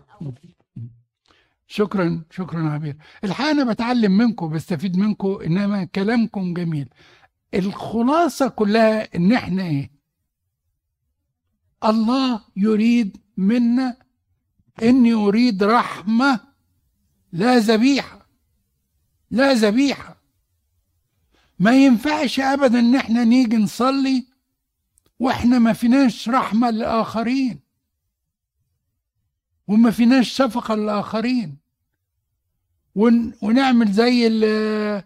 شكرا 1.66 2.24
شكرا 2.30 2.70
عبير. 2.70 2.96
الحقيقة 3.24 3.50
أنا 3.50 3.72
بتعلم 3.72 4.16
منكم 4.18 4.48
بستفيد 4.48 4.96
منكم 4.96 5.38
إنما 5.46 5.84
كلامكم 5.84 6.54
جميل. 6.54 6.88
الخلاصة 7.54 8.48
كلها 8.48 9.16
إن 9.16 9.32
إحنا 9.32 9.62
إيه؟ 9.62 9.90
الله 11.84 12.44
يريد 12.56 13.16
منا 13.36 13.96
إني 14.82 15.14
أريد 15.14 15.62
رحمة 15.62 16.40
لا 17.32 17.58
ذبيحة 17.58 18.28
لا 19.30 19.52
ذبيحة. 19.52 20.22
ما 21.58 21.84
ينفعش 21.84 22.40
أبدا 22.40 22.78
إن 22.78 22.96
إحنا 22.96 23.24
نيجي 23.24 23.56
نصلي 23.56 24.26
وإحنا 25.18 25.58
ما 25.58 25.72
فيناش 25.72 26.28
رحمة 26.28 26.70
للآخرين. 26.70 27.61
وما 29.72 29.90
فيناش 29.90 30.28
شفقة 30.32 30.74
للآخرين 30.74 31.56
ون 32.94 33.32
ونعمل 33.42 33.92
زي 33.92 34.26
ال 34.26 35.02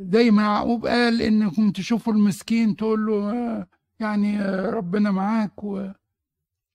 زي 0.00 0.30
ما 0.30 0.42
يعقوب 0.42 0.86
قال 0.86 1.22
إنكم 1.22 1.70
تشوفوا 1.70 2.12
المسكين 2.12 2.76
تقول 2.76 3.06
له 3.06 3.30
آه، 3.32 3.66
يعني 4.00 4.40
آه، 4.40 4.70
ربنا 4.70 5.10
معاك 5.10 5.64
و... 5.64 5.90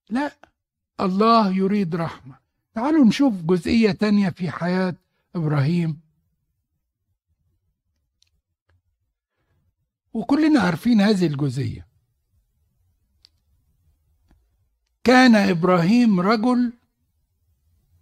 لا 0.09 0.31
الله 0.99 1.55
يريد 1.55 1.95
رحمة. 1.95 2.35
تعالوا 2.73 3.05
نشوف 3.05 3.33
جزئية 3.33 3.91
تانية 3.91 4.29
في 4.29 4.51
حياة 4.51 4.95
إبراهيم. 5.35 5.99
وكلنا 10.13 10.59
عارفين 10.59 11.01
هذه 11.01 11.25
الجزئية. 11.25 11.90
كان 15.03 15.35
إبراهيم 15.35 16.19
رجل 16.19 16.73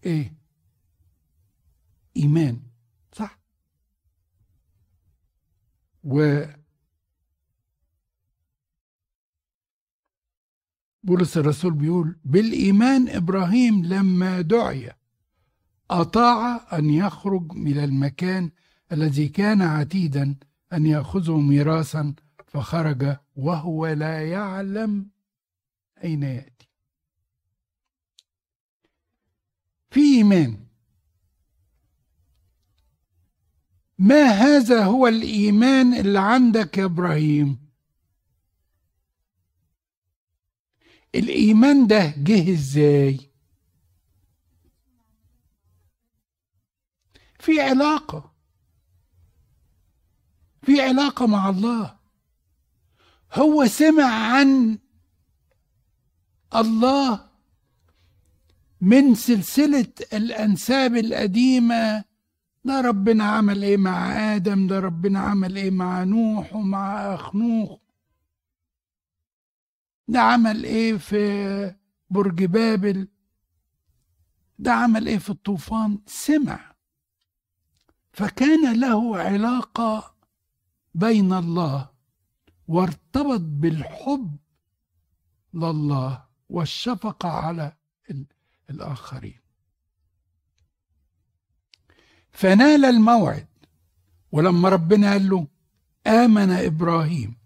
إيه؟ 0.05 0.33
إيمان 2.17 2.59
صح؟ 3.11 3.39
و 6.03 6.43
بولس 11.03 11.37
الرسول 11.37 11.73
بيقول 11.73 12.19
بالإيمان 12.25 13.09
إبراهيم 13.09 13.85
لما 13.85 14.41
دعي 14.41 14.91
أطاع 15.91 16.67
أن 16.77 16.89
يخرج 16.89 17.53
من 17.53 17.77
المكان 17.77 18.51
الذي 18.91 19.27
كان 19.27 19.61
عتيدا 19.61 20.35
أن 20.73 20.85
يأخذه 20.85 21.37
ميراثا 21.37 22.13
فخرج 22.47 23.15
وهو 23.35 23.87
لا 23.87 24.29
يعلم 24.29 25.09
أين 26.03 26.23
يأتي. 26.23 26.58
في 29.91 29.99
إيمان. 29.99 30.65
ما 33.97 34.23
هذا 34.23 34.83
هو 34.83 35.07
الإيمان 35.07 35.93
اللي 35.93 36.19
عندك 36.19 36.77
يا 36.77 36.85
إبراهيم؟ 36.85 37.69
الإيمان 41.15 41.87
ده 41.87 42.13
جه 42.17 42.53
إزاي؟ 42.53 43.19
في 47.39 47.61
علاقة. 47.61 48.31
في 50.63 50.81
علاقة 50.81 51.27
مع 51.27 51.49
الله. 51.49 51.99
هو 53.33 53.65
سمع 53.65 54.33
عن 54.33 54.79
الله 56.55 57.28
من 58.81 59.15
سلسلة 59.15 59.87
الأنساب 60.13 60.95
القديمة 60.95 62.03
ده 62.65 62.81
ربنا 62.81 63.23
عمل 63.23 63.63
إيه 63.63 63.77
مع 63.77 64.11
آدم 64.35 64.67
ده 64.67 64.79
ربنا 64.79 65.19
عمل 65.19 65.55
إيه 65.55 65.71
مع 65.71 66.03
نوح 66.03 66.55
ومع 66.55 67.13
أخنوخ 67.15 67.77
ده 70.07 70.19
عمل 70.21 70.63
إيه 70.63 70.97
في 70.97 71.75
برج 72.09 72.43
بابل؟ 72.45 73.07
ده 74.59 74.71
عمل 74.73 75.07
إيه 75.07 75.17
في 75.17 75.29
الطوفان؟ 75.29 75.99
سمع. 76.05 76.75
فكان 78.13 78.79
له 78.79 79.17
علاقة 79.17 80.15
بين 80.95 81.33
الله 81.33 81.89
وارتبط 82.67 83.39
بالحب 83.41 84.37
لله 85.53 86.23
والشفقة 86.49 87.29
على 87.29 87.73
ال- 88.69 88.75
الآخرين. 88.75 89.39
فنال 92.31 92.85
الموعد 92.85 93.47
ولما 94.31 94.69
ربنا 94.69 95.11
قال 95.11 95.29
له 95.29 95.47
آمن 96.07 96.49
إبراهيم 96.49 97.37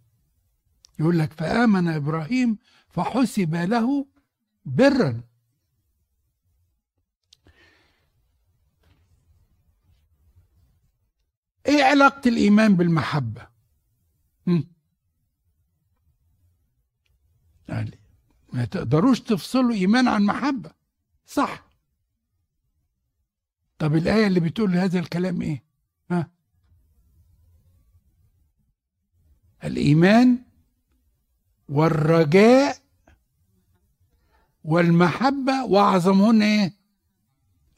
يقول 0.99 1.19
لك 1.19 1.34
فآمن 1.34 1.88
إبراهيم 1.88 2.57
فحسب 2.89 3.55
له 3.55 4.07
برا. 4.65 5.21
إيه 11.65 11.84
علاقة 11.84 12.30
الإيمان 12.30 12.76
بالمحبة؟ 12.76 13.47
يعني 17.69 17.99
ما 18.53 18.65
تقدروش 18.65 19.19
تفصلوا 19.19 19.74
إيمان 19.74 20.07
عن 20.07 20.24
محبة. 20.24 20.83
صح. 21.26 21.63
طب 23.80 23.95
الآية 23.95 24.28
اللي 24.28 24.39
بتقول 24.39 24.78
هذا 24.78 24.99
الكلام 24.99 25.41
إيه؟ 25.41 25.63
ها؟ 26.11 26.30
الإيمان 29.63 30.43
والرجاء 31.69 32.78
والمحبة 34.63 35.63
وأعظمهن 35.65 36.41
إيه؟ 36.41 36.74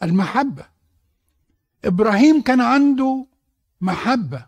المحبة. 0.03 0.65
إبراهيم 1.85 2.41
كان 2.41 2.61
عنده 2.61 3.27
محبة. 3.81 4.45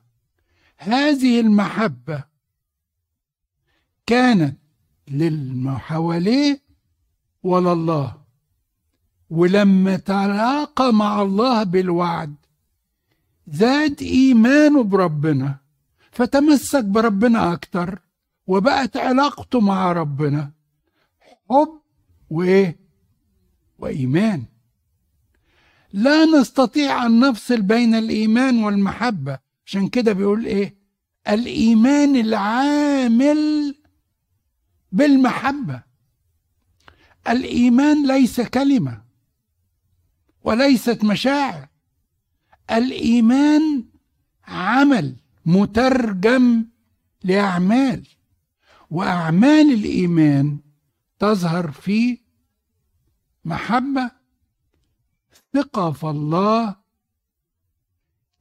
هذه 0.77 1.39
المحبة 1.39 2.23
كانت 4.05 4.57
للي 5.07 5.79
حواليه 5.79 6.61
ولله 7.43 8.21
ولما 9.29 9.97
تلاقى 9.97 10.93
مع 10.93 11.21
الله 11.21 11.63
بالوعد. 11.63 12.35
زاد 13.47 14.01
إيمانه 14.01 14.83
بربنا 14.83 15.57
فتمسك 16.11 16.83
بربنا 16.83 17.53
أكتر 17.53 17.99
وبقت 18.47 18.97
علاقته 18.97 19.59
مع 19.59 19.91
ربنا. 19.91 20.51
حب 21.49 21.81
وإيه 22.29 22.79
وإيمان. 23.79 24.43
لا 25.93 26.25
نستطيع 26.25 27.05
أن 27.05 27.19
نفصل 27.19 27.61
بين 27.61 27.95
الإيمان 27.95 28.63
والمحبة. 28.63 29.39
عشان 29.65 29.89
كده 29.89 30.13
بيقول 30.13 30.45
إيه؟ 30.45 30.77
الإيمان 31.29 32.15
العامل 32.15 33.75
بالمحبة. 34.91 35.83
الإيمان 37.29 38.07
ليس 38.07 38.41
كلمة. 38.41 39.06
وليست 40.47 41.03
مشاعر. 41.03 41.67
الإيمان 42.71 43.85
عمل 44.47 45.15
مترجم 45.45 46.65
لأعمال 47.23 48.07
وأعمال 48.91 49.73
الإيمان 49.73 50.59
تظهر 51.19 51.71
في 51.71 52.19
محبة 53.45 54.11
ثقة 55.53 55.91
في 55.91 56.03
الله 56.03 56.75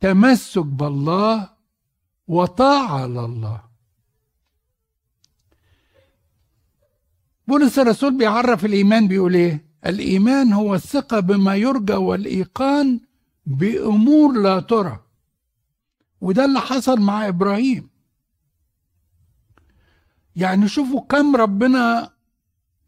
تمسك 0.00 0.64
بالله 0.66 1.50
وطاعة 2.28 3.06
لله 3.06 3.62
بولس 7.48 7.78
الرسول 7.78 8.18
بيعرف 8.18 8.64
الإيمان 8.64 9.08
بيقول 9.08 9.34
إيه؟ 9.34 9.65
الإيمان 9.88 10.52
هو 10.52 10.74
الثقة 10.74 11.20
بما 11.20 11.54
يرجى 11.54 11.94
والإيقان 11.94 13.00
بأمور 13.46 14.32
لا 14.32 14.60
ترى. 14.60 15.00
وده 16.20 16.44
اللي 16.44 16.60
حصل 16.60 17.00
مع 17.00 17.28
إبراهيم. 17.28 17.88
يعني 20.36 20.68
شوفوا 20.68 21.00
كم 21.00 21.36
ربنا 21.36 22.10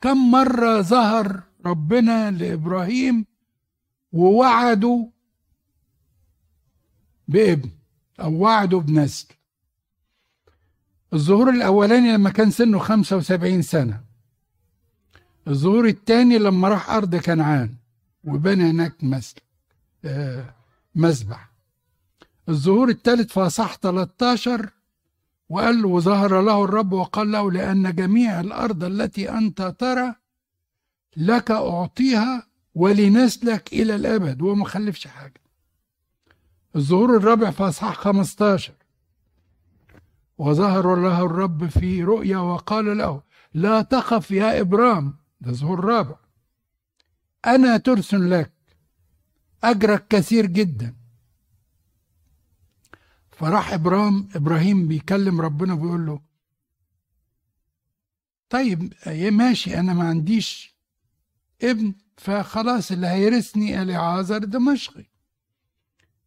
كم 0.00 0.30
مرة 0.30 0.80
ظهر 0.80 1.42
ربنا 1.66 2.30
لإبراهيم 2.30 3.26
ووعده 4.12 5.10
بابن 7.28 7.70
أو 8.20 8.34
وعده 8.38 8.78
بنسل. 8.78 9.26
الظهور 11.12 11.50
الأولاني 11.50 12.12
لما 12.12 12.30
كان 12.30 12.50
سنه 12.50 12.78
75 12.78 13.62
سنة. 13.62 14.07
الظهور 15.48 15.86
الثاني 15.88 16.38
لما 16.38 16.68
راح 16.68 16.90
أرض 16.90 17.16
كنعان 17.16 17.74
وبنى 18.24 18.70
هناك 18.70 19.04
مسل 19.04 19.36
آه 20.04 20.54
مسبح. 20.94 21.50
الظهور 22.48 22.88
الثالث 22.88 23.32
في 23.32 23.40
أصح 23.40 23.76
13 23.76 24.70
وقال 25.48 25.82
له 25.82 25.88
وظهر 25.88 26.40
له 26.40 26.64
الرب 26.64 26.92
وقال 26.92 27.32
له 27.32 27.50
لأن 27.52 27.94
جميع 27.94 28.40
الأرض 28.40 28.84
التي 28.84 29.30
أنت 29.30 29.62
ترى 29.78 30.14
لك 31.16 31.50
أعطيها 31.50 32.46
ولنسلك 32.74 33.72
إلى 33.72 33.94
الأبد 33.94 34.42
وما 34.42 34.64
خلفش 34.64 35.06
حاجة. 35.06 35.40
الظهور 36.76 37.16
الرابع 37.16 37.50
في 37.50 37.62
أصحاح 37.62 37.96
15 37.96 38.72
وظهر 40.38 40.96
له 40.96 41.24
الرب 41.24 41.66
في 41.68 42.04
رؤيا 42.04 42.38
وقال 42.38 42.98
له 42.98 43.22
لا 43.54 43.82
تخف 43.82 44.30
يا 44.30 44.60
إبرام 44.60 45.17
ده 45.40 45.52
ظهور 45.52 45.84
رابع. 45.84 46.16
أنا 47.46 47.76
ترس 47.76 48.14
لك. 48.14 48.52
أجرك 49.64 50.08
كثير 50.08 50.46
جدا. 50.46 50.96
فراح 53.30 53.72
إبرام 53.72 54.28
إبراهيم 54.34 54.88
بيكلم 54.88 55.40
ربنا 55.40 55.74
بيقول 55.74 56.06
له 56.06 56.20
طيب 58.50 58.94
يا 59.06 59.30
ماشي 59.30 59.80
أنا 59.80 59.94
ما 59.94 60.08
عنديش 60.08 60.76
ابن 61.62 61.94
فخلاص 62.16 62.90
اللي 62.92 63.06
هيرثني 63.06 63.82
إليعازر 63.82 64.38
دمشقي. 64.38 65.06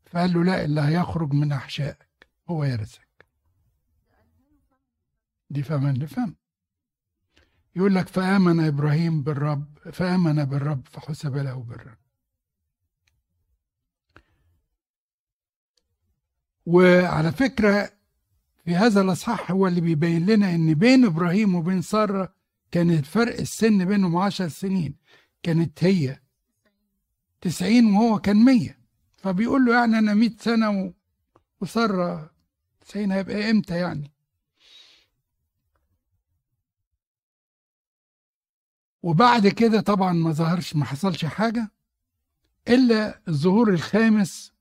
فقال 0.05 0.33
له 0.33 0.43
لا 0.43 0.65
اللي 0.65 0.81
هيخرج 0.81 1.33
من 1.33 1.51
أحشائك 1.51 2.27
هو 2.49 2.63
يرثك 2.63 3.25
دي 5.49 5.63
فمن 5.63 5.93
لفم 5.93 6.33
يقول 7.75 7.95
لك 7.95 8.07
فآمن 8.07 8.59
إبراهيم 8.65 9.23
بالرب 9.23 9.65
فآمن 9.93 10.45
بالرب 10.45 10.87
فحسب 10.91 11.35
له 11.37 11.63
برا 11.63 11.95
وعلى 16.65 17.31
فكرة 17.31 17.89
في 18.65 18.75
هذا 18.75 19.01
الأصحاح 19.01 19.51
هو 19.51 19.67
اللي 19.67 19.81
بيبين 19.81 20.25
لنا 20.25 20.55
إن 20.55 20.73
بين 20.73 21.05
إبراهيم 21.05 21.55
وبين 21.55 21.81
سارة 21.81 22.33
كان 22.71 23.01
فرق 23.01 23.39
السن 23.39 23.85
بينهم 23.85 24.17
عشر 24.17 24.47
سنين. 24.47 24.95
كانت 25.43 25.83
هي 25.83 26.19
تسعين 27.41 27.93
وهو 27.93 28.19
كان 28.19 28.45
مية. 28.45 28.79
فبيقول 29.17 29.65
له 29.65 29.73
يعني 29.79 29.99
أنا 29.99 30.13
مئة 30.13 30.37
سنة. 30.39 30.93
وسارة 31.61 32.31
تسعين 32.81 33.11
هيبقى 33.11 33.51
إمتى 33.51 33.75
يعني؟ 33.77 34.10
وبعد 39.03 39.47
كده 39.47 39.81
طبعا 39.81 40.13
ما 40.13 40.31
ظهرش 40.31 40.75
ما 40.75 40.85
حصلش 40.85 41.25
حاجة 41.25 41.71
إلا 42.67 43.21
الظهور 43.27 43.69
الخامس 43.69 44.53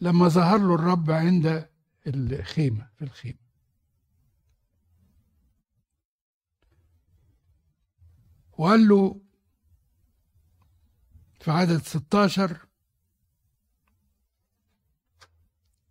لما 0.00 0.28
ظهر 0.28 0.58
له 0.58 0.74
الرب 0.74 1.10
عند 1.10 1.68
الخيمة 2.06 2.88
في 2.96 3.04
الخيمة 3.04 3.38
وقال 8.58 8.88
له 8.88 9.20
في 11.40 11.50
عدد 11.50 11.82
16 11.82 12.66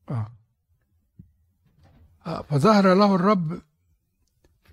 آه. 0.09 0.31
آه 2.25 2.41
فظهر 2.41 2.93
له 2.93 3.15
الرب 3.15 3.61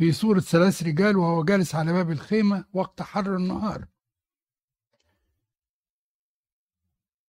في 0.01 0.13
صورة 0.13 0.41
ثلاث 0.41 0.83
رجال 0.83 1.17
وهو 1.17 1.45
جالس 1.45 1.75
على 1.75 1.93
باب 1.93 2.11
الخيمة 2.11 2.65
وقت 2.73 3.03
حر 3.03 3.37
النهار. 3.37 3.87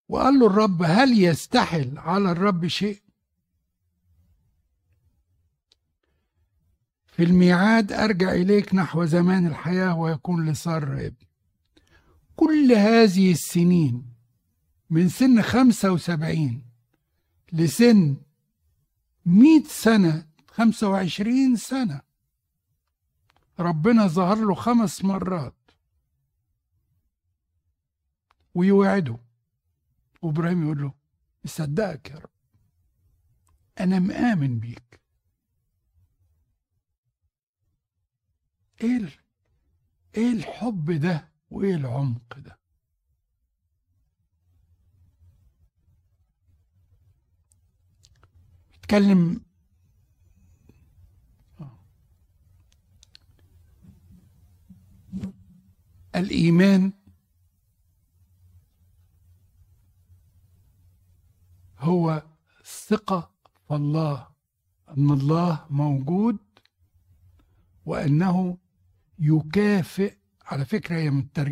وقال 0.09 0.39
له 0.39 0.47
الرب 0.47 0.83
هل 0.83 1.23
يستحل 1.23 1.97
على 1.97 2.31
الرب 2.31 2.67
شيء؟ 2.67 3.01
في 7.05 7.23
الميعاد 7.23 7.91
أرجع 7.91 8.31
إليك 8.31 8.75
نحو 8.75 9.05
زمان 9.05 9.47
الحياة 9.47 9.97
ويكون 9.97 10.49
لسارة 10.49 11.05
ابن 11.07 11.25
كل 12.35 12.71
هذه 12.71 13.31
السنين 13.31 14.05
من 14.89 15.09
سن 15.09 15.41
خمسة 15.41 15.91
وسبعين 15.91 16.65
لسن 17.53 18.17
مئة 19.25 19.63
سنة 19.67 20.27
خمسة 20.47 20.89
وعشرين 20.89 21.55
سنة 21.55 22.10
ربنا 23.61 24.07
ظهر 24.07 24.35
له 24.35 24.55
خمس 24.55 25.05
مرات. 25.05 25.55
ويوعده. 28.55 29.17
وإبراهيم 30.21 30.63
يقول 30.63 30.81
له 30.81 30.93
مصدقك 31.45 32.09
يا 32.11 32.15
رب. 32.15 32.29
أنا 33.79 33.99
مآمن 33.99 34.59
بيك. 34.59 35.01
ال- 38.83 39.11
إيه 40.17 40.31
الحب 40.33 40.91
ده؟ 40.91 41.31
وإيه 41.49 41.75
العمق 41.75 42.37
ده؟ 42.39 42.59
اتكلم 48.79 49.41
الإيمان 56.15 56.93
هو 61.79 62.23
الثقة 62.59 63.31
في 63.67 63.75
الله 63.75 64.27
أن 64.97 65.11
الله 65.11 65.65
موجود 65.69 66.37
وأنه 67.85 68.57
يكافئ 69.19 70.17
على 70.45 70.65
فكرة 70.65 70.95
هي 70.97 71.09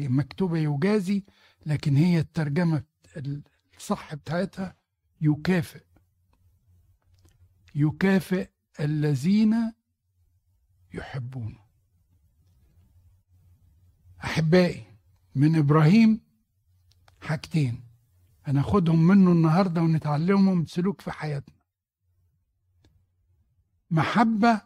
مكتوبة 0.10 0.58
يجازي 0.58 1.24
لكن 1.66 1.96
هي 1.96 2.20
الترجمة 2.20 2.84
الصح 3.78 4.16
بتاعتها 4.16 4.76
يكافئ. 5.22 5.84
يكافئ 7.76 8.50
الذين 8.80 9.74
يحبونه. 10.94 11.69
أحبائي 14.24 14.86
من 15.36 15.56
إبراهيم 15.56 16.22
حاجتين. 17.22 17.84
هناخدهم 18.46 19.08
منه 19.08 19.32
النهاردة 19.32 19.82
ونتعلمهم 19.82 20.66
سلوك 20.66 21.02
في 21.02 21.12
حياتنا. 21.12 21.56
محبة 23.92 24.62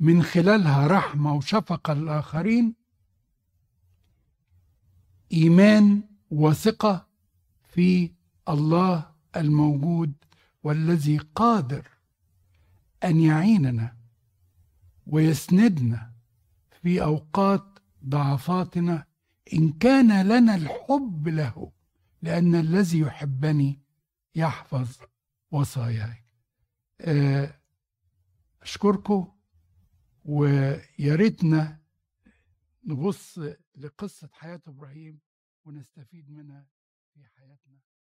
من 0.00 0.22
خلالها 0.22 0.86
رحمة 0.86 1.34
وشفقة 1.34 1.94
للآخرين 1.94 2.74
إيمان 5.32 6.02
وثقة 6.30 7.06
في 7.68 8.12
الله 8.48 9.10
الموجود 9.36 10.12
والذي 10.62 11.18
قادر 11.18 11.88
أن 13.04 13.20
يعيننا 13.20 13.96
ويسندنا 15.06 16.09
في 16.82 17.02
أوقات 17.02 17.78
ضعفاتنا 18.04 19.06
إن 19.54 19.72
كان 19.72 20.28
لنا 20.28 20.54
الحب 20.54 21.28
له 21.28 21.72
لأن 22.22 22.54
الذي 22.54 22.98
يحبني 22.98 23.82
يحفظ 24.34 24.98
وصاياي. 25.50 26.24
آه، 27.00 27.60
أشكركم 28.62 29.32
ويا 30.24 31.14
ريتنا 31.14 31.80
نبص 32.84 33.40
لقصة 33.76 34.28
حياة 34.32 34.60
إبراهيم 34.66 35.20
ونستفيد 35.64 36.30
منها 36.30 36.66
في 37.14 37.24
حياتنا. 37.24 37.78